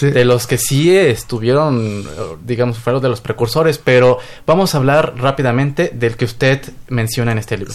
de 0.00 0.24
los 0.24 0.46
que 0.46 0.58
sí 0.58 0.94
estuvieron, 0.96 2.04
digamos, 2.44 2.78
fueron 2.78 3.02
de 3.02 3.08
los 3.08 3.20
precursores, 3.20 3.78
pero 3.78 4.18
vamos 4.46 4.74
a 4.74 4.78
hablar 4.78 5.14
rápidamente 5.16 5.90
del 5.94 6.16
que 6.16 6.24
usted 6.24 6.60
menciona 6.88 7.32
en 7.32 7.38
este 7.38 7.58
libro. 7.58 7.74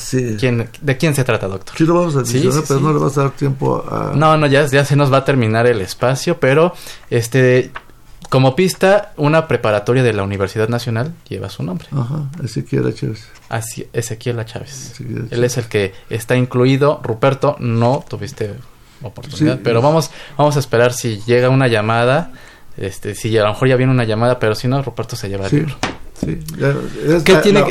¿De 0.81 0.97
quién 0.97 1.15
se 1.15 1.23
trata, 1.23 1.47
doctor? 1.47 1.77
Sí, 1.77 1.85
lo 1.85 1.95
vamos 1.95 2.15
a 2.15 2.19
mencionar, 2.19 2.63
pero 2.67 2.79
no 2.79 2.93
le 2.93 2.99
vas 2.99 3.17
a 3.17 3.23
dar 3.23 3.31
tiempo 3.31 3.83
a... 3.89 4.11
No, 4.15 4.37
no, 4.37 4.47
ya, 4.47 4.65
ya 4.65 4.85
se 4.85 4.95
nos 4.95 5.11
va 5.11 5.17
a 5.17 5.25
terminar 5.25 5.67
el 5.67 5.81
espacio, 5.81 6.39
pero 6.39 6.73
este... 7.09 7.71
Como 8.29 8.55
pista, 8.55 9.13
una 9.17 9.47
preparatoria 9.47 10.01
de 10.01 10.11
la 10.11 10.23
Universidad 10.23 10.67
Nacional 10.67 11.13
lleva 11.29 11.49
su 11.49 11.61
nombre. 11.61 11.87
Ajá, 11.91 12.31
Ezequiel 12.43 12.91
Chávez. 12.95 13.27
Así, 13.47 13.87
Ezequiel 13.93 14.43
Chávez. 14.43 14.95
Él 15.29 15.43
es 15.43 15.57
el 15.57 15.65
que 15.65 15.93
está 16.09 16.35
incluido. 16.35 16.99
Ruperto, 17.03 17.57
no 17.59 18.03
tuviste 18.09 18.55
oportunidad. 19.09 19.59
pero 19.63 19.81
vamos, 19.81 20.11
vamos 20.37 20.55
a 20.55 20.59
esperar 20.59 20.93
si 20.93 21.21
llega 21.25 21.49
una 21.49 21.67
llamada. 21.67 22.31
Este, 22.77 23.13
si 23.13 23.37
a 23.37 23.43
lo 23.43 23.49
mejor 23.49 23.67
ya 23.67 23.75
viene 23.75 23.91
una 23.91 24.03
llamada, 24.03 24.39
pero 24.39 24.55
si 24.55 24.67
no, 24.67 24.81
Roberto 24.81 25.15
se 25.15 25.29
lleva 25.29 25.45
el 25.47 25.55
libro. 25.55 25.75
¿Qué, 26.25 27.35
tiene, 27.43 27.63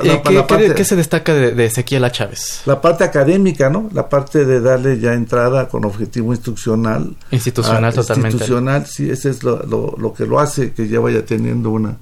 ¿qué, 0.74 0.84
se 0.84 0.96
destaca 0.96 1.34
de, 1.34 1.64
Ezequiel 1.64 2.04
A. 2.04 2.12
Chávez? 2.12 2.62
La 2.66 2.80
parte 2.80 3.04
académica, 3.04 3.70
¿no? 3.70 3.88
La 3.92 4.08
parte 4.08 4.44
de 4.44 4.60
darle 4.60 4.98
ya 4.98 5.14
entrada 5.14 5.68
con 5.68 5.84
objetivo 5.84 6.32
instruccional. 6.32 7.16
Institucional, 7.30 7.94
totalmente. 7.94 8.36
Institucional, 8.36 8.86
sí, 8.86 9.10
ese 9.10 9.30
es 9.30 9.42
lo, 9.42 9.62
lo, 9.66 10.12
que 10.12 10.26
lo 10.26 10.38
hace 10.38 10.72
que 10.72 10.88
ya 10.88 11.00
vaya 11.00 11.24
teniendo 11.24 11.70
una, 11.70 11.96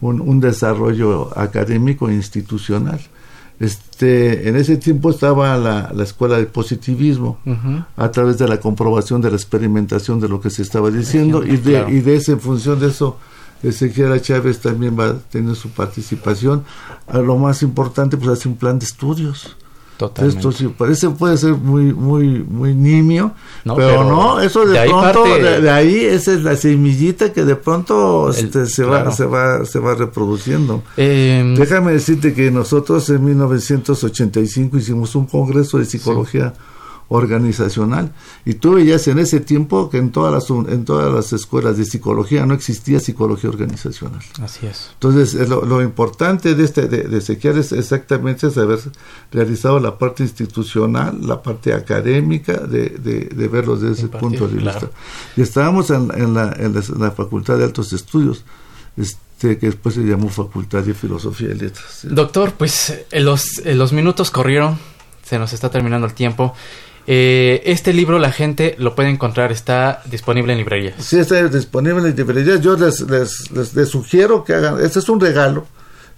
un, 0.00 0.20
un 0.20 0.40
desarrollo 0.40 1.30
académico 1.38 2.08
e 2.08 2.14
institucional. 2.14 3.00
Este, 3.62 4.48
en 4.48 4.56
ese 4.56 4.76
tiempo 4.76 5.10
estaba 5.10 5.56
la, 5.56 5.92
la 5.94 6.02
escuela 6.02 6.36
de 6.36 6.46
positivismo 6.46 7.38
a 7.96 8.10
través 8.10 8.36
de 8.36 8.48
la 8.48 8.58
comprobación 8.58 9.20
de 9.20 9.30
la 9.30 9.36
experimentación 9.36 10.18
de 10.18 10.28
lo 10.28 10.40
que 10.40 10.50
se 10.50 10.62
estaba 10.62 10.90
diciendo 10.90 11.44
y 11.44 11.58
de, 11.58 11.86
y 11.88 12.00
de 12.00 12.16
ese, 12.16 12.32
en 12.32 12.40
función 12.40 12.80
de 12.80 12.88
eso 12.88 13.18
Ezequiel 13.62 14.20
Chávez 14.20 14.58
también 14.58 14.98
va 14.98 15.10
a 15.10 15.18
tener 15.18 15.54
su 15.54 15.68
participación. 15.68 16.64
A 17.06 17.18
lo 17.18 17.38
más 17.38 17.62
importante, 17.62 18.16
pues 18.16 18.30
hace 18.30 18.48
un 18.48 18.56
plan 18.56 18.80
de 18.80 18.84
estudios 18.84 19.56
esto 20.26 20.52
sí, 20.52 20.68
parece 20.68 21.10
puede 21.10 21.36
ser 21.36 21.52
muy 21.52 21.92
muy 21.92 22.44
muy 22.44 22.74
nimio, 22.74 23.32
pero, 23.64 24.04
no, 24.04 24.40
eso 24.40 24.66
de, 24.66 24.86
pronto 24.86 25.24
de, 25.24 25.70
ahí 25.70 25.96
esa 26.04 26.32
es 26.32 26.42
la 26.42 26.56
semillita 26.56 27.32
que 27.32 27.44
de 27.44 27.56
pronto 27.56 28.30
este, 28.30 28.66
se 28.66 28.84
va 28.84 29.10
se 29.12 29.24
va 29.24 29.64
se 29.64 29.78
va 29.78 29.94
reproduciendo. 29.94 30.82
Em, 30.96 31.54
Déjame 31.54 31.92
decirte 31.92 32.34
que 32.34 32.50
nosotros 32.50 33.08
en 33.10 33.24
1985 33.24 34.76
hicimos 34.76 35.14
un 35.14 35.26
congreso 35.26 35.78
de 35.78 35.84
psicología 35.84 36.54
organizacional. 37.12 38.12
Y 38.44 38.54
tú 38.54 38.74
veías 38.74 39.06
en 39.06 39.18
ese 39.18 39.40
tiempo 39.40 39.90
que 39.90 39.98
en 39.98 40.10
todas 40.10 40.32
las, 40.32 40.50
en 40.50 40.84
todas 40.84 41.12
las 41.12 41.32
escuelas 41.32 41.76
de 41.76 41.84
psicología 41.84 42.46
no 42.46 42.54
existía 42.54 43.00
psicología 43.00 43.50
organizacional. 43.50 44.22
Así 44.40 44.66
es. 44.66 44.90
Entonces, 44.94 45.34
eh, 45.34 45.46
lo, 45.46 45.82
importante 45.82 46.54
de 46.54 46.64
este 46.64 46.88
de, 46.88 47.04
de 47.04 47.18
es 47.18 47.72
exactamente 47.72 48.46
haber 48.58 48.78
realizado 49.30 49.78
la 49.78 49.98
parte 49.98 50.22
institucional, 50.22 51.18
la 51.20 51.42
parte 51.42 51.74
académica, 51.74 52.54
de, 52.54 52.88
de, 52.88 53.48
verlos 53.48 53.82
desde 53.82 54.06
ese 54.06 54.08
punto 54.08 54.48
de 54.48 54.56
vista. 54.56 54.88
Y 55.36 55.42
estábamos 55.42 55.90
en, 55.90 56.10
en, 56.14 56.32
la, 56.32 56.54
en, 56.58 56.74
la, 56.74 57.10
Facultad 57.10 57.58
de 57.58 57.64
Altos 57.64 57.92
Estudios. 57.92 58.44
Este, 58.96 59.58
que 59.58 59.66
después 59.66 59.96
se 59.96 60.02
llamó 60.02 60.28
Facultad 60.28 60.82
de 60.82 60.94
Filosofía 60.94 61.48
y 61.50 61.54
Letras. 61.54 62.00
Doctor, 62.04 62.52
pues 62.52 63.04
los, 63.12 63.60
los 63.64 63.92
minutos 63.92 64.30
corrieron, 64.30 64.78
se 65.24 65.38
nos 65.38 65.52
está 65.52 65.68
terminando 65.68 66.06
el 66.06 66.14
tiempo. 66.14 66.54
Eh, 67.06 67.62
este 67.66 67.92
libro 67.92 68.18
la 68.18 68.30
gente 68.30 68.76
lo 68.78 68.94
puede 68.94 69.10
encontrar, 69.10 69.50
está 69.50 70.02
disponible 70.06 70.52
en 70.52 70.58
librerías. 70.58 71.04
Sí, 71.04 71.18
está 71.18 71.42
disponible 71.48 72.08
en 72.08 72.16
librerías. 72.16 72.60
Yo 72.60 72.76
les, 72.76 73.00
les, 73.00 73.50
les, 73.50 73.88
sugiero 73.88 74.44
que 74.44 74.54
hagan, 74.54 74.80
este 74.80 75.00
es 75.00 75.08
un 75.08 75.20
regalo 75.20 75.66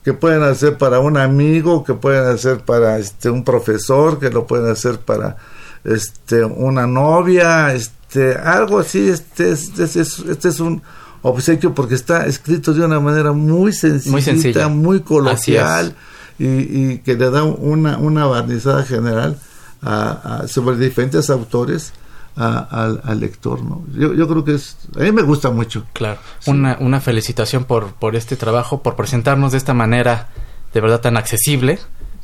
que 0.04 0.12
pueden 0.12 0.42
hacer 0.42 0.76
para 0.76 1.00
un 1.00 1.16
amigo, 1.16 1.84
que 1.84 1.94
pueden 1.94 2.26
hacer 2.26 2.58
para 2.58 2.98
este 2.98 3.30
un 3.30 3.44
profesor, 3.44 4.18
que 4.18 4.28
lo 4.28 4.46
pueden 4.46 4.70
hacer 4.70 4.98
para 4.98 5.38
este 5.84 6.44
una 6.44 6.86
novia, 6.86 7.72
este 7.72 8.34
algo 8.34 8.78
así, 8.78 9.08
este, 9.08 9.52
este, 9.52 9.84
este, 9.84 10.02
este 10.02 10.48
es 10.48 10.60
un 10.60 10.82
obsequio 11.22 11.74
porque 11.74 11.94
está 11.94 12.26
escrito 12.26 12.74
de 12.74 12.84
una 12.84 13.00
manera 13.00 13.32
muy 13.32 13.72
sencilla, 13.72 14.68
muy, 14.68 14.82
muy 14.82 15.00
coloquial 15.00 15.94
y, 16.38 16.46
y, 16.46 16.98
que 16.98 17.14
le 17.14 17.30
da 17.30 17.44
una, 17.44 17.96
una 17.96 18.26
barnizada 18.26 18.82
general 18.82 19.38
sobre 20.46 20.76
diferentes 20.76 21.30
autores 21.30 21.92
al, 22.36 23.20
lector, 23.20 23.62
¿no? 23.62 23.84
Yo, 23.92 24.14
yo, 24.14 24.26
creo 24.28 24.44
que 24.44 24.54
es, 24.54 24.76
a 24.96 25.00
mí 25.00 25.12
me 25.12 25.22
gusta 25.22 25.50
mucho. 25.50 25.86
Claro, 25.92 26.18
una, 26.46 26.76
una 26.80 27.00
felicitación 27.00 27.64
por, 27.64 27.94
por 27.94 28.16
este 28.16 28.36
trabajo, 28.36 28.82
por 28.82 28.96
presentarnos 28.96 29.52
de 29.52 29.58
esta 29.58 29.74
manera 29.74 30.28
de 30.72 30.80
verdad 30.80 31.00
tan 31.00 31.16
accesible, 31.16 31.78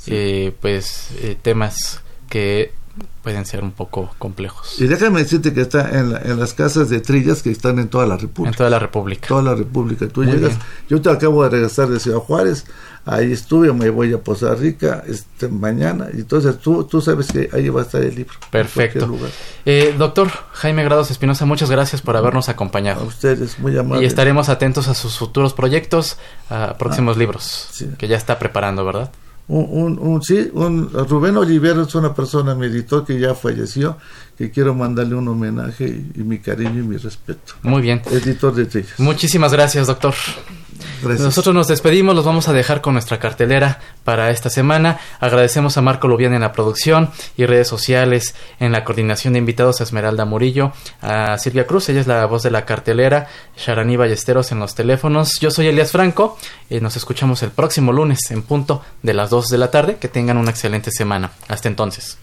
eh, 0.07 0.55
pues 0.61 1.11
eh, 1.21 1.37
temas 1.41 2.03
que 2.29 2.73
pueden 3.23 3.45
ser 3.45 3.63
un 3.63 3.73
poco 3.73 4.11
complejos. 4.19 4.81
Y 4.81 4.87
déjame 4.87 5.21
decirte 5.21 5.53
que 5.53 5.61
está 5.61 5.99
en, 5.99 6.15
en, 6.25 6.39
las 6.39 6.55
casas 6.55 6.89
de 6.89 7.01
trillas 7.01 7.43
que 7.43 7.51
están 7.51 7.79
en 7.79 7.89
toda 7.89 8.07
la 8.07 8.17
República. 8.17 8.51
En 8.51 8.57
toda 8.57 8.71
la 8.71 8.79
República. 8.79 9.29
Toda 9.29 9.43
la 9.43 9.55
República. 9.55 10.09
Tú 10.09 10.25
llegas, 10.25 10.55
yo 10.89 11.01
te 11.01 11.11
acabo 11.11 11.43
de 11.45 11.51
regresar 11.51 11.89
de 11.89 12.01
Ciudad 12.01 12.19
Juárez, 12.19 12.65
ahí 13.05 13.33
estuve, 13.33 13.73
me 13.73 13.91
voy 13.91 14.13
a 14.13 14.19
Poza 14.19 14.55
Rica 14.55 15.03
este, 15.07 15.49
mañana, 15.49 16.09
y 16.13 16.21
entonces 16.21 16.59
tú, 16.59 16.85
tú 16.85 17.01
sabes 17.01 17.29
que 17.29 17.51
ahí 17.53 17.69
va 17.69 17.83
a 17.83 17.85
estar 17.85 18.03
el 18.03 18.15
libro. 18.15 18.35
Perfecto. 18.51 19.19
Eh, 19.67 19.95
doctor 19.99 20.31
Jaime 20.53 20.85
Grados 20.85 21.11
Espinosa, 21.11 21.45
muchas 21.45 21.71
gracias 21.71 22.01
por 22.01 22.17
habernos 22.17 22.49
acompaño. 22.49 22.93
A 22.93 23.03
ustedes, 23.03 23.59
muy 23.59 23.77
amables. 23.77 24.03
Y 24.03 24.07
estaremos 24.07 24.49
atentos 24.49 24.89
a 24.89 24.95
sus 24.95 25.19
futuros 25.19 25.53
proyectos, 25.53 26.17
a 26.49 26.77
próximos 26.79 27.17
ah, 27.17 27.19
libros, 27.19 27.85
que 27.99 28.09
ya 28.09 28.17
está 28.17 28.39
preparando, 28.39 28.85
¿verdad? 28.85 29.11
Un, 29.53 29.99
un, 29.99 30.23
sí, 30.23 30.49
un, 30.55 30.91
Rubén 31.09 31.37
Olivero 31.37 31.83
es 31.83 31.95
una 31.97 32.15
persona, 32.15 32.55
mi 32.55 32.67
editor, 32.67 33.05
que 33.05 33.19
ya 33.19 33.35
falleció, 33.35 33.97
que 34.39 34.53
quiero 34.53 34.77
mandarle 34.77 35.17
un 35.17 35.27
homenaje 35.27 35.87
y, 36.15 36.21
mi 36.21 36.39
cariño 36.39 36.79
y 36.79 36.87
mi 36.87 36.97
respeto. 36.97 37.55
Muy 37.63 37.83
bien. 37.83 38.01
Editor 38.13 38.55
de 38.55 38.67
Trillas. 38.67 39.01
Muchísimas 39.01 39.53
gracias, 39.53 39.89
doctor. 39.89 40.15
Nosotros 41.03 41.55
nos 41.55 41.69
despedimos, 41.69 42.15
los 42.15 42.25
vamos 42.25 42.49
a 42.49 42.53
dejar 42.53 42.81
con 42.81 42.95
nuestra 42.95 43.19
cartelera 43.19 43.81
para 44.05 44.31
esta 44.31 44.51
semana. 44.51 44.99
Agradecemos 45.21 45.77
a 45.77 45.83
Marco 45.83 46.09
Lubián 46.09 46.35
en 46.35 46.43
la 46.43 46.53
producción 46.53 47.11
y 47.37 47.47
redes 47.47 47.69
sociales 47.69 48.35
en 48.59 48.73
la 48.73 48.85
coordinación 48.85 49.33
de 49.35 49.39
invitados 49.39 49.81
a 49.81 49.85
Esmeralda 49.85 50.25
Murillo, 50.25 50.73
a 51.01 51.39
Silvia 51.39 51.67
Cruz, 51.67 51.89
ella 51.89 52.01
es 52.01 52.07
la 52.07 52.25
voz 52.27 52.43
de 52.43 52.51
la 52.51 52.65
cartelera, 52.65 53.29
Sharani 53.57 53.97
Ballesteros 53.97 54.53
en 54.53 54.61
los 54.61 54.75
teléfonos. 54.75 55.39
Yo 55.41 55.51
soy 55.51 55.69
Elias 55.69 55.93
Franco 55.93 56.39
y 56.69 56.81
nos 56.81 56.97
escuchamos 56.97 57.43
el 57.43 57.51
próximo 57.51 57.93
lunes 57.93 58.31
en 58.31 58.43
punto 58.43 58.83
de 59.03 59.15
las 59.15 59.31
2 59.31 59.49
de 59.49 59.59
la 59.59 59.71
tarde. 59.71 59.97
Que 60.01 60.09
tengan 60.09 60.37
una 60.37 60.51
excelente 60.51 60.91
semana. 60.91 61.33
Hasta 61.49 61.69
entonces. 61.69 62.19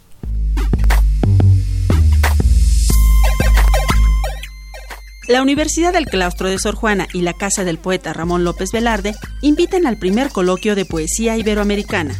La 5.27 5.41
Universidad 5.41 5.91
del 5.91 6.05
Claustro 6.05 6.47
de 6.47 6.57
Sor 6.57 6.75
Juana 6.75 7.05
y 7.13 7.21
la 7.21 7.33
Casa 7.33 7.65
del 7.65 7.79
Poeta 7.79 8.13
Ramón 8.13 8.45
López 8.45 8.71
Velarde 8.71 9.13
invitan 9.41 9.85
al 9.85 9.97
primer 9.97 10.29
coloquio 10.29 10.73
de 10.73 10.85
poesía 10.85 11.35
iberoamericana. 11.35 12.15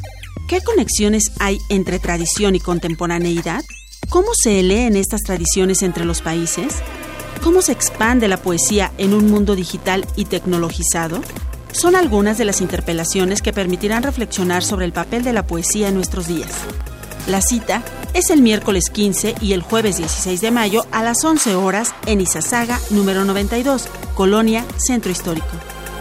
¿Qué 0.50 0.60
conexiones 0.60 1.32
hay 1.40 1.58
entre 1.70 2.00
tradición 2.00 2.56
y 2.56 2.60
contemporaneidad? 2.60 3.64
¿Cómo 4.10 4.30
se 4.34 4.62
leen 4.62 4.98
estas 4.98 5.22
tradiciones 5.22 5.84
entre 5.84 6.04
los 6.04 6.22
países? 6.22 6.76
¿Cómo 7.42 7.62
se 7.62 7.72
expande 7.72 8.28
la 8.28 8.42
poesía 8.42 8.92
en 8.98 9.14
un 9.14 9.32
mundo 9.32 9.56
digital 9.56 10.06
y 10.18 10.26
tecnologizado? 10.26 11.22
Son 11.72 11.96
algunas 11.96 12.38
de 12.38 12.44
las 12.44 12.60
interpelaciones 12.60 13.42
que 13.42 13.54
permitirán 13.54 14.04
reflexionar 14.04 14.66
sobre 14.66 14.86
el 14.86 14.92
papel 14.92 15.24
de 15.24 15.32
la 15.32 15.48
poesía 15.48 15.88
en 15.88 15.96
nuestros 15.96 16.28
días. 16.28 16.52
La 17.28 17.42
cita 17.42 17.84
es 18.14 18.30
el 18.30 18.42
miércoles 18.42 18.90
15 18.90 19.36
y 19.42 19.52
el 19.52 19.62
jueves 19.62 19.98
16 19.98 20.40
de 20.40 20.50
mayo 20.50 20.86
a 20.92 21.04
las 21.04 21.22
11 21.24 21.56
horas 21.56 21.94
en 22.06 22.22
Izazaga 22.22 22.80
número 22.90 23.26
92, 23.26 23.90
Colonia 24.16 24.64
Centro 24.78 25.12
Histórico. 25.12 25.46